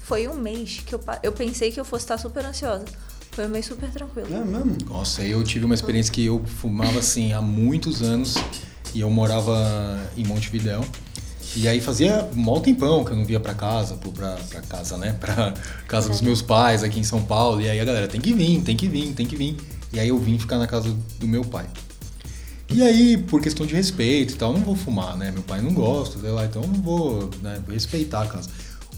[0.02, 2.86] Foi um mês que eu, eu pensei que eu fosse estar super ansiosa.
[3.32, 4.28] Foi um mês super tranquilo.
[4.34, 4.78] É mesmo?
[4.88, 8.36] Nossa, eu tive uma experiência que eu fumava assim há muitos anos
[8.94, 10.86] e eu morava em Montevidéu.
[11.56, 14.38] E aí fazia um mó tempão que eu não via pra casa, pô, pra,
[14.68, 15.16] casa, né?
[15.22, 15.54] Pra
[15.88, 17.62] casa dos meus pais aqui em São Paulo.
[17.62, 19.58] E aí a galera, tem que vir, tem que vir, tem que vir.
[19.92, 21.68] E aí eu vim ficar na casa do meu pai.
[22.70, 25.30] E aí, por questão de respeito e tal, não vou fumar, né?
[25.32, 28.50] Meu pai não gosta, sei lá, então eu não vou, né, vou respeitar a casa.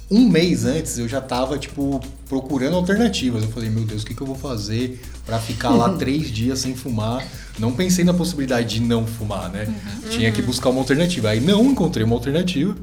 [0.10, 3.44] Um mês antes eu já tava, tipo, procurando alternativas.
[3.44, 6.60] Eu falei, meu Deus, o que, que eu vou fazer pra ficar lá três dias
[6.60, 7.26] sem fumar?
[7.58, 9.74] Não pensei na possibilidade de não fumar, né?
[10.12, 11.30] Tinha que buscar uma alternativa.
[11.30, 12.76] Aí não encontrei uma alternativa.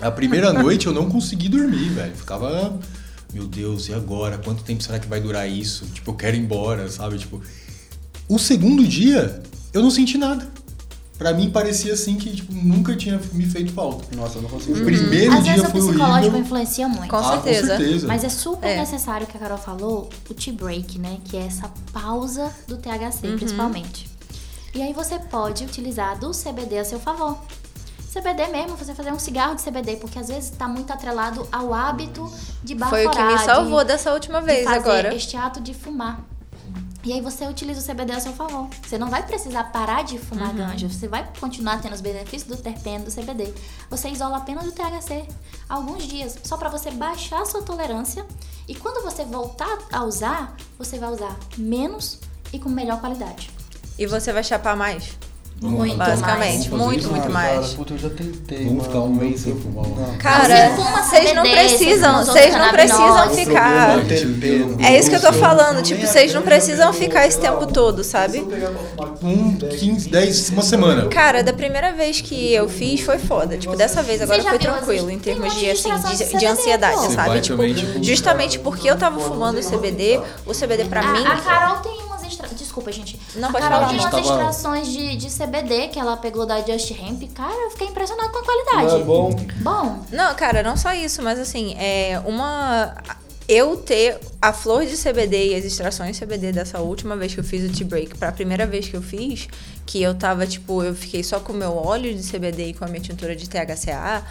[0.00, 2.14] A primeira noite eu não consegui dormir, velho.
[2.16, 2.76] Ficava,
[3.32, 4.36] meu Deus, e agora?
[4.38, 5.86] Quanto tempo será que vai durar isso?
[5.86, 7.18] Tipo, eu quero ir embora, sabe?
[7.18, 7.40] Tipo,
[8.28, 10.48] o segundo dia, eu não senti nada.
[11.22, 14.04] Pra mim parecia assim que tipo, nunca tinha me feito falta.
[14.16, 14.78] Nossa, eu não consigo.
[14.80, 16.40] O primeiro Às dia vezes o foi psicológico horrível.
[16.40, 17.08] influencia muito.
[17.08, 17.60] Com Ah, certeza.
[17.60, 18.06] Com certeza.
[18.08, 18.76] Mas é super É.
[18.80, 21.18] necessário que a Carol falou, o tea break, né?
[21.24, 23.36] Que é essa pausa do THC, Uhum.
[23.36, 24.10] principalmente.
[24.74, 27.38] E aí você pode utilizar do CBD a seu favor.
[28.12, 31.72] CBD mesmo, você fazer um cigarro de CBD, porque às vezes tá muito atrelado ao
[31.72, 32.30] hábito
[32.62, 33.04] de baforar.
[33.04, 35.14] Foi o que me de- salvou dessa última de vez fazer agora.
[35.14, 36.20] este ato de fumar.
[37.04, 38.68] E aí você utiliza o CBD a seu favor.
[38.86, 40.56] Você não vai precisar parar de fumar Uhum.
[40.56, 40.88] ganja.
[40.88, 43.52] Você vai continuar tendo os benefícios do terpeno, do CBD.
[43.90, 45.26] Você isola apenas o THC
[45.68, 48.24] alguns dias, só para você baixar a sua tolerância.
[48.68, 52.20] E quando você voltar a usar, você vai usar menos
[52.52, 53.50] e com melhor qualidade.
[53.98, 55.18] E você vai chapar mais?
[55.68, 57.60] Muito Basicamente, fazer muito, muito mais.
[57.60, 58.64] Cara, puta, eu já tentei.
[58.66, 59.86] Vamos ficar um mês sem fumar.
[59.86, 60.18] Não.
[60.18, 60.70] Cara,
[61.04, 63.98] vocês não precisam, vocês não precisam ficar.
[64.80, 68.46] É isso que eu tô falando, tipo, vocês não precisam ficar esse tempo todo, sabe?
[69.22, 71.06] Um, 15, 10, uma semana.
[71.08, 73.56] Cara, da primeira vez que eu fiz foi foda.
[73.56, 77.40] Tipo, dessa vez agora foi tranquilo em termos de, assim, de, de ansiedade, sabe?
[77.40, 81.24] Tipo, tipo- justamente porque eu tava fumando o CBD, o CBD pra mim.
[81.24, 82.11] A, a Carol tem
[82.56, 83.18] Desculpa, gente.
[83.36, 83.88] Não, a Carol falar.
[83.88, 87.22] tem A umas extrações de, de CBD que ela pegou da Just Hemp.
[87.34, 88.86] Cara, eu fiquei impressionada com a qualidade.
[88.86, 89.30] Não é bom?
[89.60, 90.04] Bom.
[90.10, 92.94] Não, cara, não só isso, mas assim, é uma.
[93.48, 97.40] Eu ter a flor de CBD e as extrações de CBD dessa última vez que
[97.40, 99.48] eu fiz o tea break, pra primeira vez que eu fiz,
[99.84, 102.84] que eu tava, tipo, eu fiquei só com o meu óleo de CBD e com
[102.84, 104.24] a minha tintura de THCA,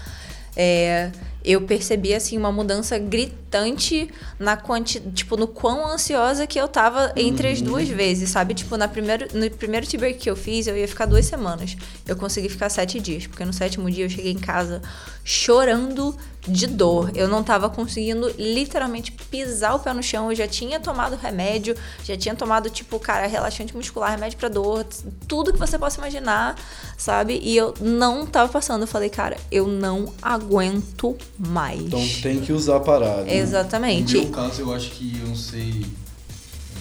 [0.56, 1.12] é,
[1.44, 7.12] eu percebi, assim, uma mudança gritante na quanti, tipo, no quão ansiosa que eu tava
[7.16, 8.54] entre as duas vezes, sabe?
[8.54, 11.76] Tipo, na primeiro, no primeiro tea break que eu fiz, eu ia ficar duas semanas.
[12.08, 14.82] Eu consegui ficar sete dias, porque no sétimo dia eu cheguei em casa
[15.24, 16.16] chorando
[16.48, 17.12] de dor.
[17.16, 20.32] Eu não tava conseguindo literalmente pisar o pé no chão.
[20.32, 24.86] Eu já tinha tomado remédio, já tinha tomado, tipo, cara, relaxante muscular, remédio pra dor,
[25.28, 26.56] tudo que você possa imaginar,
[26.98, 27.40] sabe?
[27.44, 28.82] E eu não tava passando.
[28.82, 31.16] Eu falei, cara, eu não aguento
[31.48, 31.82] mais.
[31.82, 33.24] Então tem que usar a parada.
[33.24, 34.14] No Exatamente.
[34.18, 35.86] meu caso, eu acho que eu não sei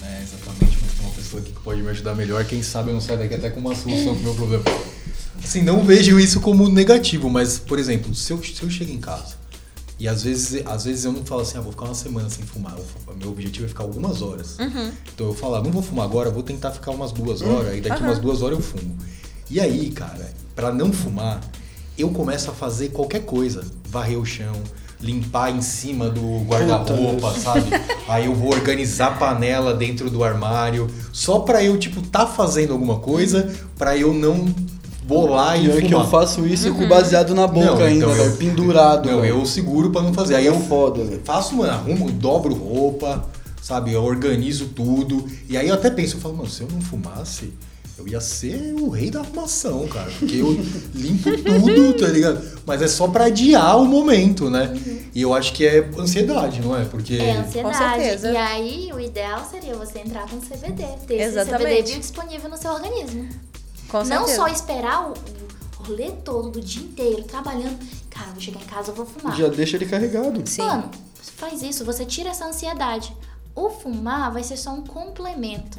[0.01, 2.43] né, exatamente, mas tem uma pessoa aqui que pode me ajudar melhor.
[2.45, 4.63] Quem sabe eu não saio daqui até com uma solução pro meu problema.
[5.43, 8.99] Assim, não vejo isso como negativo, mas, por exemplo, se eu, se eu chego em
[8.99, 9.35] casa
[9.99, 12.43] e às vezes, às vezes eu não falo assim, ah, vou ficar uma semana sem
[12.45, 12.75] fumar.
[12.77, 14.57] Eu- meu objetivo é ficar algumas horas.
[15.13, 17.81] Então eu falo, ah, não vou fumar agora, vou tentar ficar umas duas horas, e
[17.81, 18.97] daqui umas duas horas eu fumo.
[19.49, 21.41] E aí, cara, pra não fumar,
[22.01, 23.63] eu começo a fazer qualquer coisa.
[23.89, 24.53] Varrer o chão,
[24.99, 27.65] limpar em cima do guarda-roupa, sabe?
[28.07, 32.71] Aí eu vou organizar a panela dentro do armário, só pra eu, tipo, tá fazendo
[32.73, 34.45] alguma coisa, pra eu não
[35.03, 38.13] bolar e E é que eu faço isso com baseado na boca Não, ainda, então
[38.13, 38.37] velho.
[38.37, 39.09] Pendurado.
[39.09, 40.35] Não, eu seguro pra não fazer.
[40.35, 41.21] Aí eu É foda, velho.
[41.25, 43.25] faço, mano, arrumo, dobro roupa,
[43.61, 43.91] sabe?
[43.91, 45.25] Eu organizo tudo.
[45.49, 47.51] E aí eu até penso, eu falo, mano, se eu não fumasse,
[48.01, 50.11] eu ia ser o rei da arrumação, cara.
[50.17, 50.51] Porque eu
[50.93, 52.41] limpo tudo, tá ligado?
[52.65, 54.73] Mas é só pra adiar o momento, né?
[55.13, 56.83] E eu acho que é ansiedade, não é?
[56.85, 57.15] Porque.
[57.15, 57.77] É ansiedade.
[57.77, 58.31] Com certeza.
[58.31, 60.83] E aí, o ideal seria você entrar com CBD.
[61.05, 61.83] Ter esse Exatamente.
[61.83, 63.29] CBD disponível no seu organismo.
[63.87, 64.35] Com Não certeza.
[64.35, 67.77] só esperar o, o rolê todo, do dia inteiro, trabalhando.
[68.09, 69.35] Cara, vou chegar em casa, eu vou fumar.
[69.35, 70.41] Já deixa ele carregado.
[70.45, 70.61] Sim.
[70.61, 70.89] Mano,
[71.21, 73.15] você faz isso, você tira essa ansiedade.
[73.53, 75.77] O fumar vai ser só um complemento.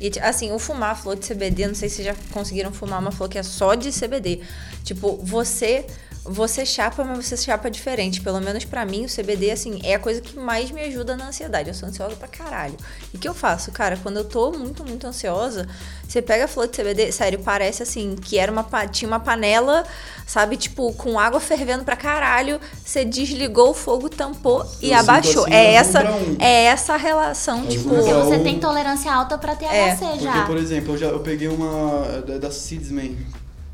[0.00, 3.28] E, assim, o fumar flor de CBD, não sei se já conseguiram fumar uma flor
[3.28, 4.40] que é só de CBD.
[4.82, 5.86] Tipo, você
[6.24, 8.20] você chapa, mas você chapa diferente.
[8.20, 11.28] Pelo menos pra mim, o CBD, assim, é a coisa que mais me ajuda na
[11.28, 11.68] ansiedade.
[11.68, 12.76] Eu sou ansiosa pra caralho.
[13.12, 13.98] E o que eu faço, cara?
[14.02, 15.66] Quando eu tô muito, muito ansiosa,
[16.06, 19.84] você pega a flor de CBD, sério, parece assim, que era uma, tinha uma panela,
[20.26, 22.60] sabe, tipo, com água fervendo pra caralho.
[22.84, 25.44] Você desligou o fogo, tampou e sinto abaixou.
[25.44, 26.36] assim, é essa, um.
[26.38, 27.94] é essa relação, As tipo.
[27.94, 30.44] um Se pra você tem tolerância alta pra THC É, Porque, já.
[30.46, 33.16] por exemplo, eu, já, eu peguei uma da, da Seedsman,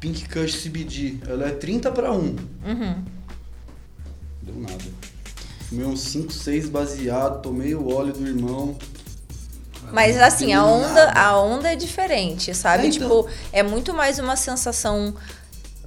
[0.07, 1.19] Pink Kush CBD.
[1.29, 2.17] Ela é 30 para 1.
[2.17, 3.05] Uhum.
[4.41, 4.85] Deu nada.
[5.69, 8.79] Fumei uns 5, 6 baseado, tomei o óleo do irmão.
[9.93, 11.21] Mas assim, a onda, nada.
[11.21, 12.85] a onda é diferente, sabe?
[12.85, 13.03] É, então.
[13.03, 15.13] Tipo, é muito mais uma sensação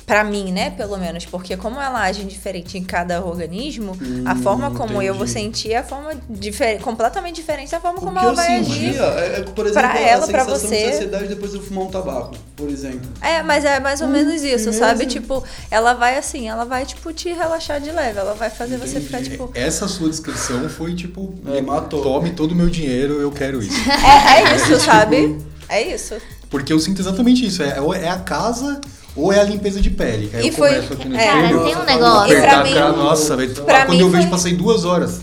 [0.10, 3.96] pra mim, né, pelo menos, porque como ela age diferente em cada organismo,
[4.26, 5.40] a Hum, forma como eu vou entendi.
[5.40, 9.04] sentir é a forma difer completamente diferente da forma O como ela eu vai sentia
[9.04, 9.20] agir.
[9.20, 10.78] é, é, por exemplo, pra ela, a pra sensação você.
[10.82, 13.08] de ansiedade depois de eu fumar um tabaco, por exemplo.
[13.22, 14.80] É, mas é mais ou Hum, menos isso, beleza.
[14.80, 15.06] sabe?
[15.06, 18.18] Tipo, ela vai assim, ela vai, tipo, te relaxar de leve.
[18.18, 19.52] Ela vai fazer você ficar, tipo.
[19.54, 21.36] Essa sua descrição foi tipo.
[21.54, 22.02] É, matou.
[22.02, 23.78] Tome todo o meu dinheiro, eu quero isso.
[24.04, 25.38] É, é isso, sabe?
[25.70, 26.16] É isso.
[26.50, 27.62] Porque eu sinto exatamente isso.
[27.62, 28.82] É, é a casa
[29.20, 30.30] ou é a limpeza de pele.
[30.34, 32.42] Aí E eu foi- começo aqui no é, Cara, tem um E negócio.
[32.42, 33.54] pra mim- cara, nossa, velho.
[33.56, 35.22] Quando eu vejo, foi- passei duas horas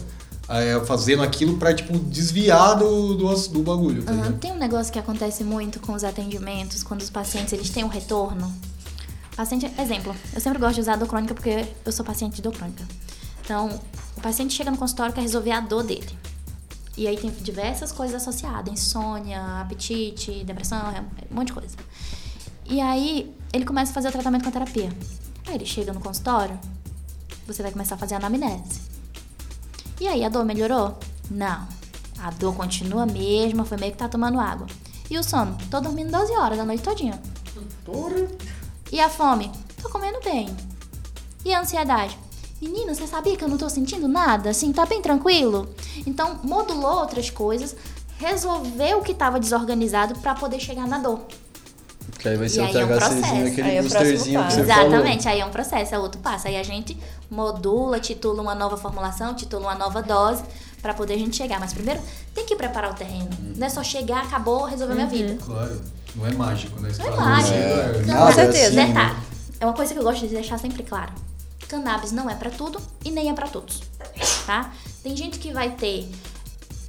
[0.49, 4.39] é, fazendo aquilo pra, tipo, desviar do, do, do bagulho, tá ligado?
[4.39, 7.89] Tem um negócio que acontece muito com os atendimentos, quando os pacientes eles têm um
[7.89, 8.53] retorno.
[9.37, 12.43] Paciente, exemplo, eu sempre gosto de usar a dor crônica porque eu sou paciente de
[12.43, 12.85] dor crônica.
[13.45, 13.69] Então,
[14.17, 16.09] o paciente chega no consultório quer resolver a dor dele.
[16.97, 20.79] E aí tem diversas coisas associadas, insônia, apetite, depressão,
[21.31, 21.77] um monte de coisa.
[22.65, 24.91] E aí ele começa a fazer o tratamento com a terapia.
[25.47, 26.59] Aí ele chega no consultório,
[27.47, 28.81] você vai começar a fazer a anamnese.
[30.01, 30.99] E aí, a dor melhorou?
[31.31, 31.67] Não.
[32.19, 34.67] A dor continua a mesma, foi meio que tá tomando água.
[35.11, 35.57] E o sono?
[35.71, 37.21] Tô dormindo 12 horas a noite todinha.
[37.85, 38.29] Porra.
[38.93, 39.51] E a fome?
[39.81, 40.55] Tô comendo bem.
[41.45, 42.19] E a ansiedade?
[42.61, 44.51] Menina, você sabia que eu não tô sentindo nada?
[44.51, 45.69] Assim, tá bem tranquilo?
[46.07, 47.77] Então, modulou outras coisas,
[48.19, 51.21] resolveu o que tava desorganizado pra poder chegar na dor.
[52.27, 53.35] Que aí vai E ser o aí é um THCzinho, processo.
[53.35, 54.57] Aí aquele é o próximo boosterzinho que passo.
[54.57, 56.49] você Exatamente, aí é um processo, é outro passo.
[56.49, 56.97] Aí a gente
[57.31, 60.43] modula, titula uma nova formulação, titula uma nova dose
[60.83, 61.61] pra poder a gente chegar.
[61.61, 62.01] Mas primeiro
[62.35, 63.29] tem que preparar o terreno.
[63.57, 65.37] Não é só chegar, acabou, resolver minha vida.
[65.45, 65.81] Claro.
[66.17, 66.91] Não é mágico, né?
[66.99, 67.55] Não é mágico.
[67.55, 68.83] é, Não, nada com certeza.
[68.83, 69.17] assim, né?
[69.61, 71.13] É uma coisa que eu gosto de deixar sempre claro.
[71.69, 73.83] Cannabis não é pra tudo e nem é pra todos,
[74.47, 74.71] tá?
[75.03, 76.09] Tem gente que vai ter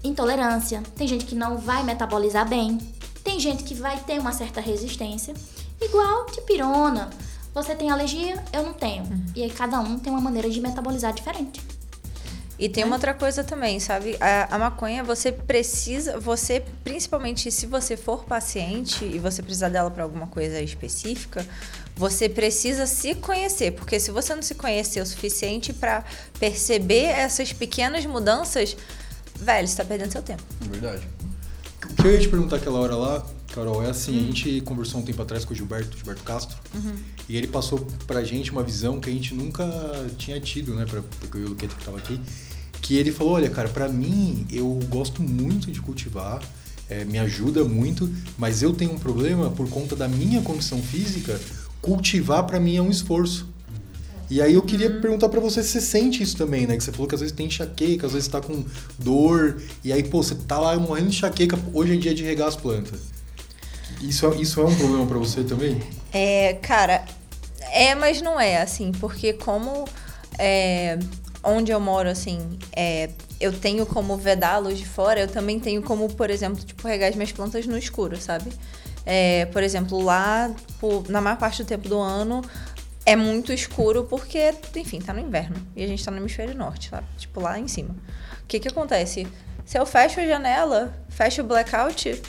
[0.04, 2.78] intolerância, tem gente que não vai metabolizar bem,
[3.28, 5.34] tem gente que vai ter uma certa resistência,
[5.82, 7.10] igual de pirona.
[7.54, 9.04] Você tem alergia, eu não tenho.
[9.36, 11.62] E aí cada um tem uma maneira de metabolizar diferente.
[12.58, 14.16] E tem uma outra coisa também, sabe?
[14.22, 19.92] A, a maconha, você precisa, você, principalmente se você for paciente e você precisar dela
[19.92, 21.46] para alguma coisa específica,
[21.98, 26.06] você precisa se conhecer, porque se você não se conhecer o suficiente para
[26.40, 28.78] perceber essas pequenas mudanças,
[29.36, 30.44] velho, você tá perdendo seu tempo.
[30.62, 31.17] Verdade.
[31.92, 35.00] O que eu ia te perguntar aquela hora lá, Carol, é assim, a gente conversou
[35.02, 36.58] um tempo atrás com o Gilberto, Gilberto Castro,
[37.28, 39.66] e ele passou pra gente uma visão que a gente nunca
[40.18, 42.20] tinha tido, né, pra, porque eu e o Luquete que tava aqui,
[42.82, 46.42] que ele falou, olha, cara, pra mim, eu gosto muito de cultivar,
[46.90, 51.40] é, me ajuda muito, mas eu tenho um problema por conta da minha condição física,
[51.82, 53.48] cultivar pra mim é um esforço.
[54.30, 56.76] E aí eu queria perguntar pra você se você sente isso também, né?
[56.76, 58.64] Que você falou que às vezes tem enxaqueca, às vezes tá com
[59.00, 62.50] dor, e aí, pô, você tá lá morrendo de enxaqueca, hoje é dia de regar
[62.50, 63.00] as plantas.
[64.02, 65.82] Isso é, isso é um problema pra você também?
[66.14, 67.06] É, cara,
[67.72, 69.86] é, mas não é, assim, porque como
[70.38, 71.00] é,
[71.44, 72.40] onde eu moro, assim,
[72.76, 73.10] é,
[73.40, 76.88] eu tenho como vedar a luz de fora, eu também tenho como, por exemplo, tipo,
[76.88, 78.52] regar as minhas plantas no escuro, sabe?
[79.06, 82.42] É, por exemplo, lá, tipo, na maior parte do tempo do ano,
[83.08, 85.56] é muito escuro porque, enfim, tá no inverno.
[85.74, 87.08] E a gente tá no hemisfério norte, sabe?
[87.18, 87.96] Tipo, lá em cima.
[88.44, 89.26] O que que acontece?
[89.66, 92.22] Se eu fecho a janela, fecho o blackout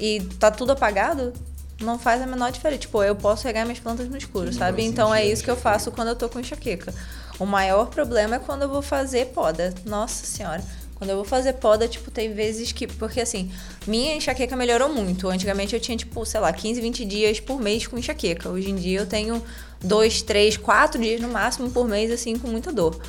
[0.00, 1.32] e tá tudo apagado,
[1.80, 2.80] não faz a menor diferença.
[2.80, 4.82] Tipo, eu posso regar minhas plantas no escuro, sabe?
[4.82, 6.92] Então é a isso que eu faço quando eu tô com enxaqueca.
[7.38, 9.72] O maior problema é quando eu vou fazer poda.
[9.86, 10.64] Nossa senhora.
[11.00, 12.86] Quando eu vou fazer poda, tipo, tem vezes que.
[12.86, 13.50] Porque assim,
[13.86, 15.30] minha enxaqueca melhorou muito.
[15.30, 18.50] Antigamente eu tinha, tipo, sei lá, 15, 20 dias por mês com enxaqueca.
[18.50, 19.42] Hoje em dia eu tenho
[19.82, 23.00] dois, três, quatro dias no máximo por mês, assim, com muita dor.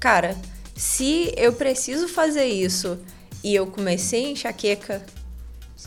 [0.00, 0.34] Cara,
[0.74, 2.98] se eu preciso fazer isso
[3.44, 5.04] e eu comecei enxaqueca,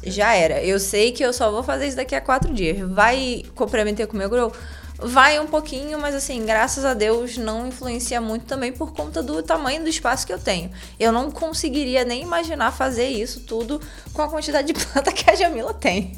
[0.04, 0.64] já era.
[0.64, 2.88] Eu sei que eu só vou fazer isso daqui a quatro dias.
[2.88, 4.52] Vai comprometer com o meu grow?
[4.98, 9.44] Vai um pouquinho, mas assim, graças a Deus não influencia muito também por conta do
[9.44, 10.72] tamanho do espaço que eu tenho.
[11.00, 13.80] Eu não conseguiria nem imaginar fazer isso tudo
[14.14, 16.14] com a quantidade de planta que a Jamila tem.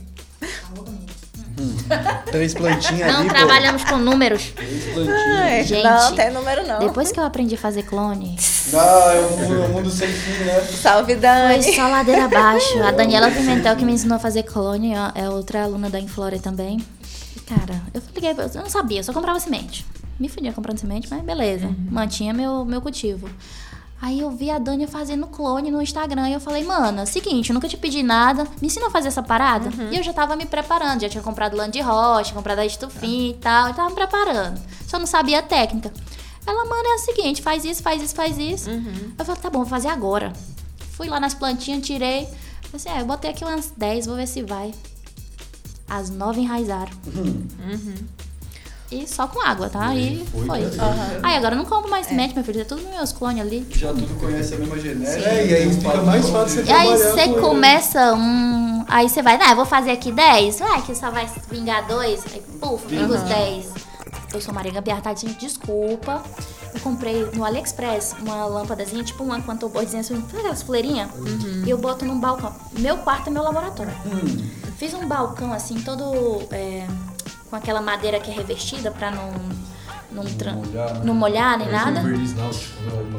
[2.31, 4.45] Três plantinhas Não ali, trabalhamos com números.
[4.49, 4.57] pô.
[4.57, 5.39] Três plantinhas.
[5.39, 6.79] Ai, Gente, não tem número não.
[6.79, 8.37] Depois que eu aprendi a fazer clone,
[8.75, 10.61] Ah, é um mundo, é um mundo sem fim, né?
[10.61, 11.75] Salve, foi Dani.
[11.75, 12.83] só ladeira abaixo.
[12.83, 16.37] A Daniela Pimentel que me ensinou a fazer clone, ó, é outra aluna da Inflora
[16.37, 16.77] também.
[17.47, 19.85] Cara, eu liguei, eu não sabia, eu só comprava semente.
[20.19, 21.73] Me fudia comprando semente, mas beleza.
[21.89, 23.29] Mantinha meu, meu cultivo.
[23.99, 27.49] Aí eu vi a Dani fazendo clone no Instagram e eu falei, mano, é seguinte,
[27.49, 29.69] eu nunca te pedi nada, me ensina a fazer essa parada.
[29.91, 33.31] E eu já tava me preparando, já tinha comprado lã de rocha, comprado a estufinha
[33.31, 34.61] e tal, eu tava me preparando.
[34.85, 35.91] Só não sabia a técnica.
[36.45, 38.69] Ela, mano, é o seguinte, faz isso, faz isso, faz isso.
[39.17, 40.31] Eu falei, tá bom, vou fazer agora.
[40.91, 42.25] Fui lá nas plantinhas, tirei.
[42.25, 44.73] Falei assim, é, eu botei aqui umas 10, vou ver se vai.
[45.89, 46.91] As nove enraizaram.
[48.89, 49.93] E só com água, tá?
[49.95, 50.61] E foi.
[51.21, 52.61] Aí agora eu não compro mais semente, meu filho.
[52.61, 53.67] É tudo meus clones ali.
[53.71, 55.27] Já tudo conhece a mesma genética.
[55.29, 57.41] É, e aí fica mais fácil você E aí você com ele.
[57.41, 58.85] começa um.
[58.87, 59.51] Aí você vai, né?
[59.51, 60.59] Eu vou fazer aqui 10.
[60.59, 62.23] Vai, que só vai vingar dois.
[62.33, 63.65] Aí, puf, vinga os 10.
[64.33, 66.23] Eu sou Maria Gambiarra, tadinha, desculpa.
[66.77, 71.09] Eu comprei no AliExpress uma lâmpadazinha, tipo uma quanto bordezinha assim, aquelas fuleirinhas?
[71.65, 72.53] E eu boto num balcão.
[72.77, 73.91] Meu quarto é meu laboratório.
[74.77, 76.03] Fiz um balcão assim, todo
[76.51, 76.85] é,
[77.49, 79.31] com aquela madeira que é revestida pra não.
[80.11, 81.01] Não, tran- molhar, né?
[81.03, 82.01] não molhar nem nada.
[82.01, 82.17] né?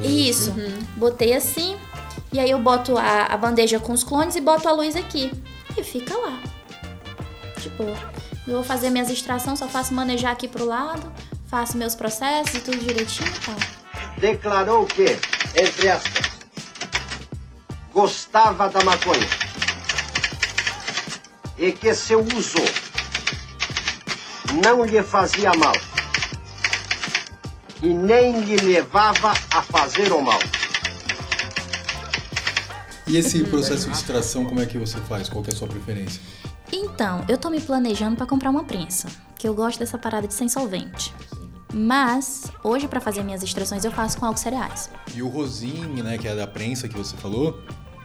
[0.02, 0.54] Isso.
[0.96, 1.76] Botei assim.
[2.32, 5.32] E aí eu boto a, a bandeja com os clones e boto a luz aqui.
[5.76, 6.40] E fica lá.
[7.60, 7.82] Tipo,
[8.46, 11.12] eu vou fazer minhas extrações, só faço manejar aqui pro lado,
[11.48, 13.56] faço meus processos e tudo direitinho e tal.
[14.18, 15.18] Declarou que,
[15.56, 16.30] entre aspas,
[17.92, 19.28] gostava da maconha
[21.56, 22.62] e que seu uso
[24.62, 25.72] não lhe fazia mal
[27.82, 30.40] e nem lhe levava a fazer o mal.
[33.06, 35.28] E esse processo de extração, como é que você faz?
[35.30, 36.20] Qual que é a sua preferência?
[36.70, 40.34] Então, eu tô me planejando pra comprar uma prensa, que eu gosto dessa parada de
[40.34, 41.14] sem solvente.
[41.72, 44.90] Mas, hoje pra fazer minhas extrações eu faço com álcool cereais.
[45.14, 47.60] E o rosin, né, que é da prensa que você falou,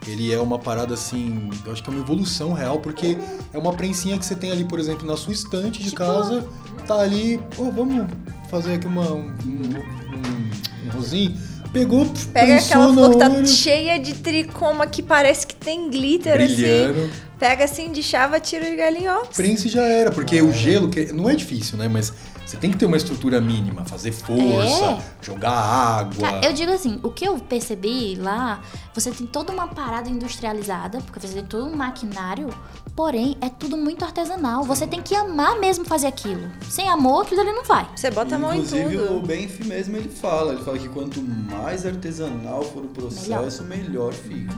[0.05, 3.18] ele é uma parada assim, eu acho que é uma evolução real, porque
[3.53, 6.45] é uma prensinha que você tem ali, por exemplo, na sua estante de Tipo- casa,
[6.86, 8.05] tá ali, pô, vamos
[8.49, 11.38] fazer aqui uma, um, um, um rosin.
[11.72, 16.99] Pegou, Pega aquela flor que tá cheia de tricoma que parece que tem glitter brilhando.
[17.05, 17.11] assim.
[17.39, 19.26] Pega assim de chava, tira os galinhos, ó.
[19.36, 21.88] Prensa e já era, porque o gelo que não é difícil, né?
[21.88, 22.14] Mas
[22.46, 25.02] você tem que ter uma estrutura mínima, fazer força, É.
[25.22, 26.20] jogar água.
[26.30, 28.62] Cara, eu digo assim, o que eu percebi lá,
[28.94, 32.50] você tem toda uma parada industrializada, porque você tem todo um maquinário,
[32.96, 34.64] porém é tudo muito artesanal.
[34.64, 36.50] Você tem que amar mesmo fazer aquilo.
[36.70, 37.88] Sem amor, aquilo ali não vai.
[37.96, 39.18] Você bota a mão em Inclusive, tudo.
[39.18, 40.54] o Benf mesmo ele fala.
[40.54, 44.54] Ele fala que quanto mais artesanal for o processo, melhor, fica.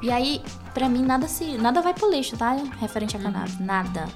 [0.00, 0.40] E aí,
[0.72, 2.56] pra mim, nada se nada vai pro lixo, tá?
[2.80, 4.08] Referente a cannabis, nada.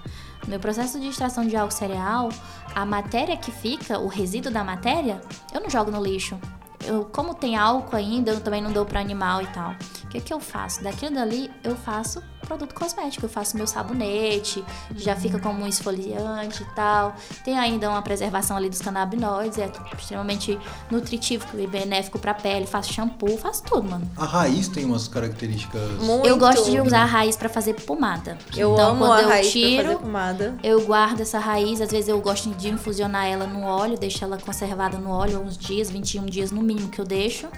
[0.44, 2.28] No meu processo de extração de álcool cereal,
[2.74, 5.20] a matéria que fica, o resíduo da matéria,
[5.54, 6.38] eu não jogo no lixo.
[6.84, 9.74] Eu, como tem álcool ainda, eu também não dou pra animal e tal.
[10.12, 10.84] O que que eu faço?
[10.84, 13.24] Daquilo dali, eu faço produto cosmético.
[13.24, 14.62] Eu faço meu sabonete,
[14.94, 17.16] já fica como um esfoliante e tal.
[17.42, 20.58] Tem ainda uma preservação ali dos canabinoides, é extremamente
[20.90, 22.66] nutritivo e benéfico pra pele.
[22.66, 24.06] Faço shampoo, faço tudo, mano.
[24.14, 25.92] A raiz tem umas características.
[26.02, 26.26] Muito.
[26.26, 28.36] Eu gosto de usar a raiz pra fazer pomada.
[28.54, 30.58] Eu então, amo quando a eu raiz tiro, pra fazer pomada.
[30.62, 31.80] eu guardo essa raiz.
[31.80, 35.56] Às vezes eu gosto de infusionar ela no óleo, deixo ela conservada no óleo uns
[35.56, 37.48] dias, 21 dias no mínimo que eu deixo.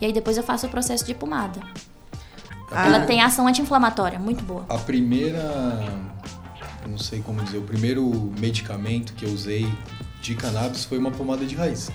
[0.00, 1.60] E aí depois eu faço o processo de pomada.
[2.70, 2.86] Ah.
[2.86, 4.64] Ela tem ação anti-inflamatória, muito boa.
[4.68, 5.40] A primeira.
[6.86, 9.70] Não sei como dizer, o primeiro medicamento que eu usei
[10.20, 11.90] de cannabis foi uma pomada de raiz.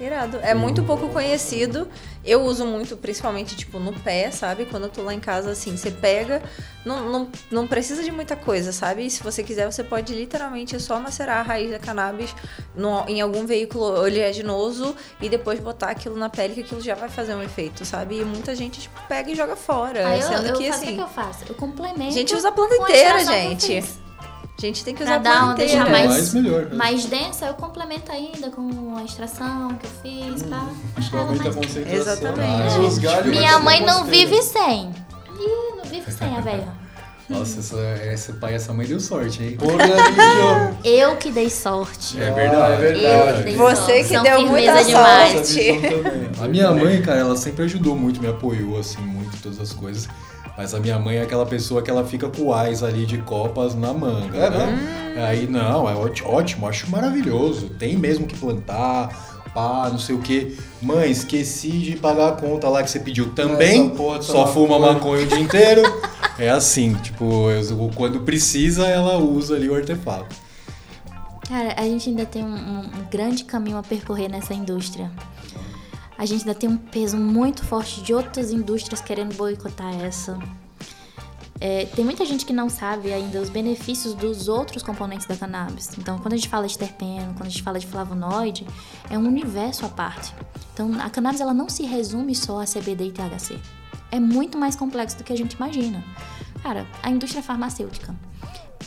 [0.00, 0.38] Irado.
[0.42, 1.88] É muito pouco conhecido.
[2.24, 4.64] Eu uso muito, principalmente, tipo, no pé, sabe?
[4.66, 6.42] Quando eu tô lá em casa, assim, você pega,
[6.84, 9.06] não, não, não precisa de muita coisa, sabe?
[9.06, 12.34] E se você quiser, você pode literalmente só macerar a raiz da cannabis
[12.76, 17.08] no- em algum veículo oleaginoso e depois botar aquilo na pele, que aquilo já vai
[17.08, 18.20] fazer um efeito, sabe?
[18.20, 20.06] E muita gente, tipo, pega e joga fora.
[20.06, 20.94] Aí eu, sendo eu que, o assim.
[20.96, 21.44] que eu faço?
[21.48, 22.08] Eu complemento.
[22.10, 23.84] A gente usa a planta inteira, eu gente.
[24.58, 26.74] A gente tem que Pra usar dar uma, deixar mais, Mais melhor, né?
[26.74, 30.58] mais densa, eu complemento ainda com a extração que eu fiz pra
[30.96, 31.94] Acho que deixar ela aumenta a concentração.
[31.96, 33.06] Exatamente.
[33.06, 34.90] Ah, Minha mãe não vive sem.
[35.38, 36.66] Ih, não vive sem a velha.
[37.28, 37.76] Nossa, essa,
[38.12, 39.58] esse pai e essa mãe deu sorte, hein?
[40.82, 42.18] Eu que dei sorte.
[42.20, 43.06] É verdade, é verdade.
[43.30, 43.92] Eu que dei Você sorte.
[43.98, 46.30] que São deu muita também.
[46.42, 49.72] A minha mãe, cara, ela sempre ajudou muito, me apoiou, assim, muito em todas as
[49.72, 50.08] coisas.
[50.58, 53.18] Mas a minha mãe é aquela pessoa que ela fica com o ais ali de
[53.18, 55.14] copas na manga, É né?
[55.28, 57.68] Aí, não, é óti- ótimo, acho maravilhoso.
[57.78, 59.08] Tem mesmo que plantar,
[59.54, 60.56] pá, não sei o quê.
[60.82, 63.88] Mãe, esqueci de pagar a conta lá que você pediu também.
[63.90, 64.94] Porra Só tá fuma maconha.
[64.94, 65.82] maconha o dia inteiro.
[66.40, 70.34] É assim, tipo, eu- quando precisa, ela usa ali o artefato.
[71.48, 75.08] Cara, a gente ainda tem um- um grande caminho a percorrer nessa indústria.
[76.18, 80.36] A gente ainda tem um peso muito forte de outras indústrias querendo boicotar essa.
[81.60, 85.90] É, tem muita gente que não sabe ainda os benefícios dos outros componentes da cannabis.
[85.98, 88.66] Então, quando a gente fala de terpeno, quando a gente fala de flavonoide,
[89.10, 90.32] é um universo à parte.
[90.72, 93.58] Então, a cannabis ela não se resume só a CBD e THC.
[94.10, 96.02] É muito mais complexo do que a gente imagina.
[96.62, 98.14] Cara, a indústria farmacêutica.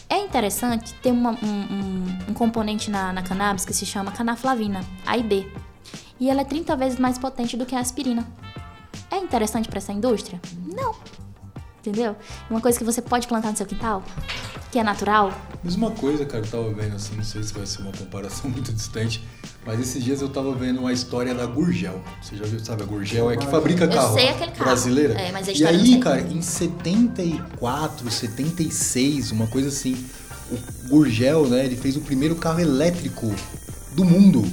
[0.09, 4.81] É interessante ter uma- um, um- um componente na, na cannabis que se chama canaflavina,
[5.05, 5.51] AIB.
[6.21, 8.27] E ela é 30 vezes mais potente do que a aspirina.
[9.09, 10.39] É interessante para essa indústria?
[10.67, 10.93] Não.
[11.79, 12.15] Entendeu?
[12.47, 14.03] Uma coisa que você pode plantar no seu quintal,
[14.71, 15.33] que é natural.
[15.63, 18.71] Mesma coisa, cara, eu tava vendo assim, não sei se vai ser uma comparação muito
[18.71, 19.27] distante,
[19.65, 21.99] mas esses dias eu tava vendo uma história da Gurgel.
[22.21, 24.13] Você já viu, sabe, a Gurgel é que fabrica Eu carro.
[24.13, 24.65] sei aquele carro.
[24.65, 25.19] Brasileira.
[25.19, 29.97] É, mas a e história não aí, cara, em 74, 76, uma coisa assim,
[30.51, 33.33] o Gurgel, né, ele fez o primeiro carro elétrico
[33.95, 34.45] do mundo.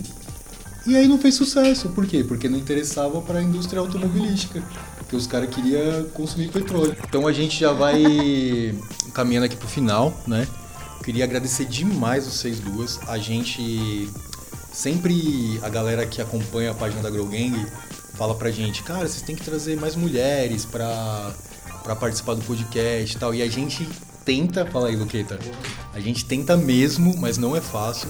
[0.88, 1.90] E aí não fez sucesso.
[1.90, 2.24] Por quê?
[2.24, 4.62] Porque não interessava para a indústria automobilística.
[4.96, 6.96] Porque os caras queriam consumir petróleo.
[7.06, 8.02] Então a gente já vai
[9.12, 10.48] caminhando aqui pro final, né?
[11.04, 12.98] Queria agradecer demais vocês duas.
[13.06, 14.08] A gente
[14.72, 17.66] sempre a galera que acompanha a página da Grow Gang
[18.14, 21.32] fala pra gente, cara, vocês têm que trazer mais mulheres pra,
[21.84, 23.34] pra participar do podcast e tal.
[23.34, 23.86] E a gente
[24.24, 25.38] tenta, fala aí, Luqueta.
[25.92, 28.08] A gente tenta mesmo, mas não é fácil.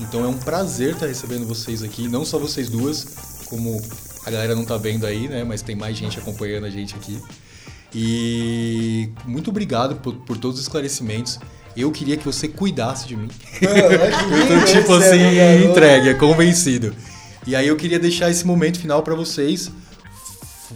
[0.00, 3.80] Então é um prazer estar recebendo vocês aqui, não só vocês duas, como
[4.24, 5.44] a galera não tá vendo aí, né?
[5.44, 7.20] Mas tem mais gente acompanhando a gente aqui.
[7.94, 11.38] E muito obrigado por, por todos os esclarecimentos.
[11.76, 13.28] Eu queria que você cuidasse de mim.
[13.60, 16.94] Eu tô tipo assim, entregue, é convencido.
[17.46, 19.70] E aí eu queria deixar esse momento final pra vocês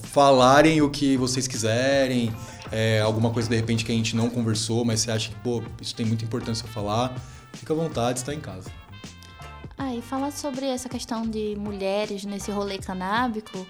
[0.03, 2.35] falarem o que vocês quiserem,
[2.72, 5.62] é, alguma coisa de repente que a gente não conversou, mas você acha que, pô,
[5.81, 7.14] isso tem muita importância falar.
[7.53, 8.70] Fica à vontade, está em casa.
[9.77, 13.66] Ah, e falar sobre essa questão de mulheres nesse rolê canábico,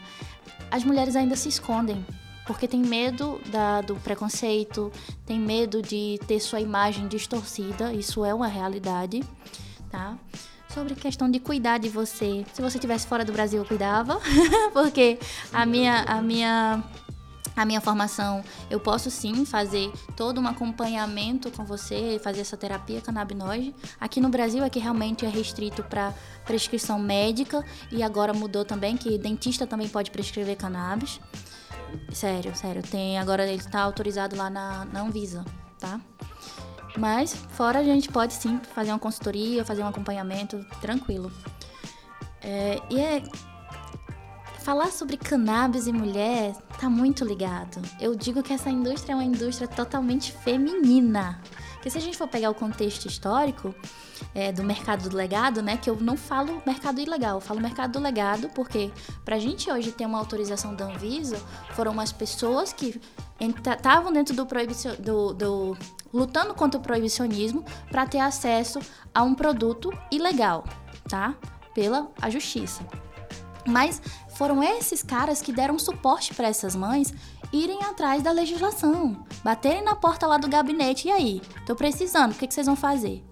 [0.71, 2.05] as mulheres ainda se escondem.
[2.47, 4.93] Porque tem medo da- do preconceito,
[5.25, 9.23] tem medo de ter sua imagem distorcida, isso é uma realidade,
[9.91, 10.19] tá?
[10.69, 12.45] Sobre questão de cuidar de você.
[12.53, 14.21] Se você estivesse fora do Brasil, eu cuidava,
[14.75, 15.19] porque
[15.55, 16.85] a minha, a minha
[17.57, 23.01] a minha formação, eu posso sim fazer todo um acompanhamento com você, fazer essa terapia
[23.01, 23.74] canabinoide.
[24.01, 26.12] Aqui no Brasil é que realmente é restrito para
[26.45, 31.20] prescrição médica e agora mudou também que dentista também pode prescrever cannabis.
[32.12, 35.45] Sério, sério, tem agora ele está autorizado lá na, na Anvisa,
[35.78, 36.01] tá?
[36.97, 41.30] Mas fora a gente pode sim fazer uma consultoria, fazer um acompanhamento tranquilo.
[42.40, 43.22] É, e é
[44.65, 47.83] Falar sobre cannabis e mulher tá muito ligado.
[48.01, 51.39] Eu digo que essa indústria é uma indústria totalmente feminina.
[51.75, 53.75] Porque se a gente for pegar o contexto histórico
[54.35, 55.77] é, do mercado do legado, né?
[55.77, 58.91] Que eu não falo mercado ilegal, eu falo mercado do legado, porque
[59.23, 61.37] pra gente hoje ter uma autorização da Anvisa,
[61.73, 62.99] foram umas pessoas que
[63.39, 65.77] estavam dentro do proibicio, do, do
[66.11, 68.79] lutando contra o proibicionismo para ter acesso
[69.15, 70.65] a um produto ilegal,
[71.07, 71.35] tá?
[71.75, 72.83] Pela a justiça.
[73.67, 74.01] Mas
[74.37, 77.12] foram esses caras que deram suporte para essas mães
[77.53, 81.09] irem atrás da legislação, baterem na porta lá do gabinete.
[81.09, 81.43] E aí?
[81.66, 83.24] Tô precisando, o que, que vocês vão fazer?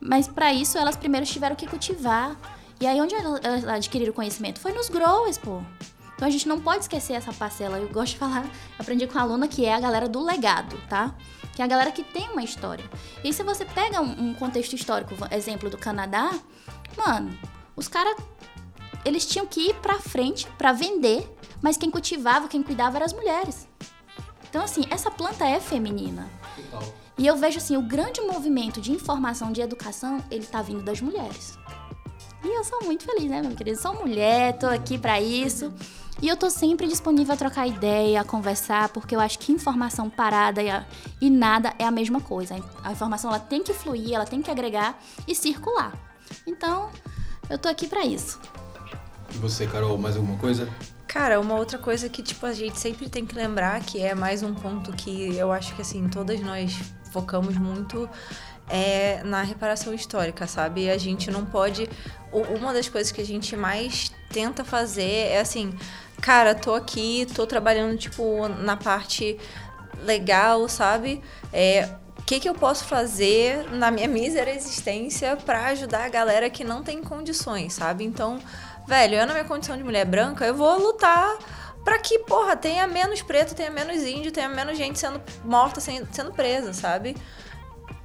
[0.00, 2.36] Mas para isso elas primeiro tiveram que cultivar.
[2.80, 4.60] E aí onde elas adquiriram conhecimento?
[4.60, 5.62] Foi nos growers, pô.
[6.14, 7.78] Então a gente não pode esquecer essa parcela.
[7.78, 8.44] Eu gosto de falar,
[8.78, 11.14] aprendi com a aluna que é a galera do legado, tá?
[11.54, 12.84] Que é a galera que tem uma história.
[13.22, 16.32] E se você pega um, um contexto histórico, exemplo do Canadá,
[16.96, 17.36] mano,
[17.76, 18.16] os caras
[19.04, 21.28] eles tinham que ir pra frente pra vender,
[21.62, 23.68] mas quem cultivava, quem cuidava eram as mulheres.
[24.48, 26.28] Então, assim, essa planta é feminina.
[27.18, 31.00] E eu vejo, assim, o grande movimento de informação, de educação, ele tá vindo das
[31.00, 31.58] mulheres.
[32.44, 33.80] E eu sou muito feliz, né, meu querido?
[33.80, 35.72] Sou mulher, tô aqui pra isso.
[36.22, 40.08] E eu tô sempre disponível a trocar ideia, a conversar, porque eu acho que informação
[40.08, 40.86] parada e, a-
[41.20, 42.54] e nada é a mesma coisa.
[42.82, 44.96] A informação ela tem que fluir, ela tem que agregar
[45.26, 45.92] e circular.
[46.46, 46.90] Então,
[47.50, 48.38] eu tô aqui pra isso.
[49.34, 50.68] E você, Carol, mais alguma coisa?
[51.08, 54.42] Cara, uma outra coisa que, tipo, a gente sempre tem que lembrar, que é mais
[54.42, 56.76] um ponto que eu acho que, assim, todas nós
[57.12, 58.08] focamos muito,
[58.68, 60.90] é na reparação histórica, sabe?
[60.90, 61.88] A gente não pode...
[62.32, 65.72] Uma das coisas que a gente mais tenta fazer é, assim,
[66.20, 69.38] cara, tô aqui, tô trabalhando, tipo, na parte
[70.04, 71.22] legal, sabe?
[71.52, 76.50] É, o que, que eu posso fazer na minha mísera existência pra ajudar a galera
[76.50, 78.04] que não tem condições, sabe?
[78.04, 78.40] Então,
[78.86, 81.36] velho, eu na minha condição de mulher branca, eu vou lutar
[81.84, 86.32] pra que, porra, tenha menos preto, tenha menos índio, tenha menos gente sendo morta, sendo
[86.32, 87.14] presa, sabe?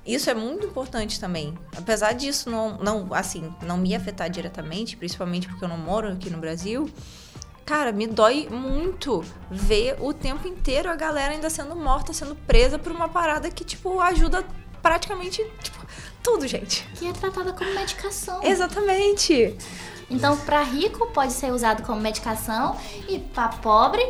[0.05, 1.57] Isso é muito importante também.
[1.77, 6.29] Apesar disso não, não, assim, não me afetar diretamente, principalmente porque eu não moro aqui
[6.29, 6.89] no Brasil,
[7.65, 12.79] cara, me dói muito ver o tempo inteiro a galera ainda sendo morta, sendo presa
[12.79, 14.43] por uma parada que, tipo, ajuda
[14.81, 15.79] praticamente, tipo,
[16.23, 16.83] tudo, gente.
[16.95, 18.43] Que é tratada como medicação.
[18.43, 19.55] Exatamente.
[20.09, 22.75] Então, para rico pode ser usado como medicação
[23.07, 24.01] e para pobre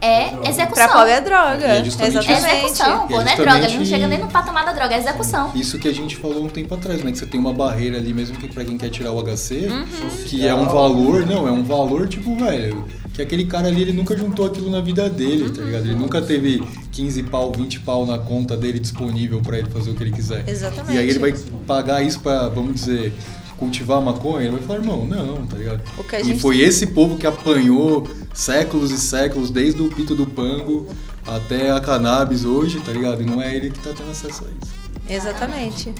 [0.00, 0.74] é execução.
[0.74, 1.64] Pra pobre é droga.
[1.66, 2.30] É justamente isso.
[2.30, 2.64] É Exatamente.
[2.66, 3.64] execução, E pô, é não é droga.
[3.66, 5.50] Ele não chega nem no patamar da droga, é execução.
[5.56, 7.10] Isso que a gente falou um tempo atrás, né?
[7.10, 9.86] Que você tem uma barreira ali, mesmo que pra quem quer tirar o HC, Uhum.
[10.26, 13.92] que é um valor, não, é um valor, tipo, velho, que aquele cara ali, ele
[13.92, 15.86] nunca juntou aquilo na vida dele, tá ligado?
[15.86, 19.94] Ele nunca teve 15 pau, 20 pau na conta dele disponível pra ele fazer o
[19.96, 20.44] que ele quiser.
[20.48, 20.94] Exatamente.
[20.94, 21.34] E aí ele vai
[21.66, 23.12] pagar isso pra, vamos dizer,
[23.58, 25.82] cultivar maconha, ele vai falar, irmão, não, tá ligado?
[26.24, 30.86] E foi esse povo que apanhou séculos e séculos, desde o pito do pango
[31.26, 33.22] até a cannabis hoje, tá ligado?
[33.22, 34.72] E não é ele que tá tendo acesso a isso.
[35.08, 35.92] Exatamente.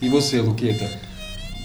[0.00, 0.88] E você, Luqueta?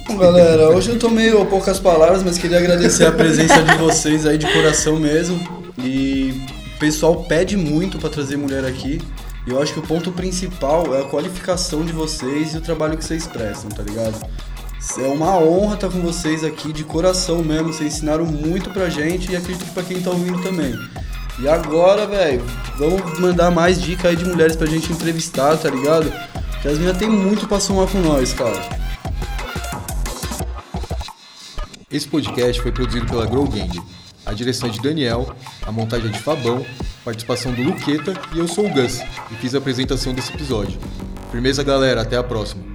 [0.08, 4.26] Bom, galera, hoje eu tô meio poucas palavras, mas queria agradecer a presença de vocês
[4.26, 5.40] aí de coração mesmo.
[5.78, 6.44] E
[6.76, 9.02] o pessoal pede muito pra trazer mulher aqui.
[9.48, 12.98] E eu acho que o ponto principal é a qualificação de vocês e o trabalho
[12.98, 14.16] que vocês prestam, tá ligado?
[14.98, 17.72] É uma honra estar com vocês aqui, de coração mesmo.
[17.72, 20.76] Vocês ensinaram muito pra gente e acredito que pra quem tá ouvindo também.
[21.40, 22.44] E agora, velho,
[22.78, 26.12] vamos mandar mais dicas aí de mulheres pra gente entrevistar, tá ligado?
[26.62, 28.60] Que as meninas têm muito pra somar com nós, cara.
[31.90, 33.82] Esse podcast foi produzido pela Grow Gang.
[34.26, 36.66] A direção é de Daniel, a montagem é de Fabão,
[37.04, 39.02] participação do Luqueta e eu sou o Gus
[39.32, 40.80] e fiz a apresentação desse episódio.
[41.32, 42.71] Firmeza, galera, até a próxima.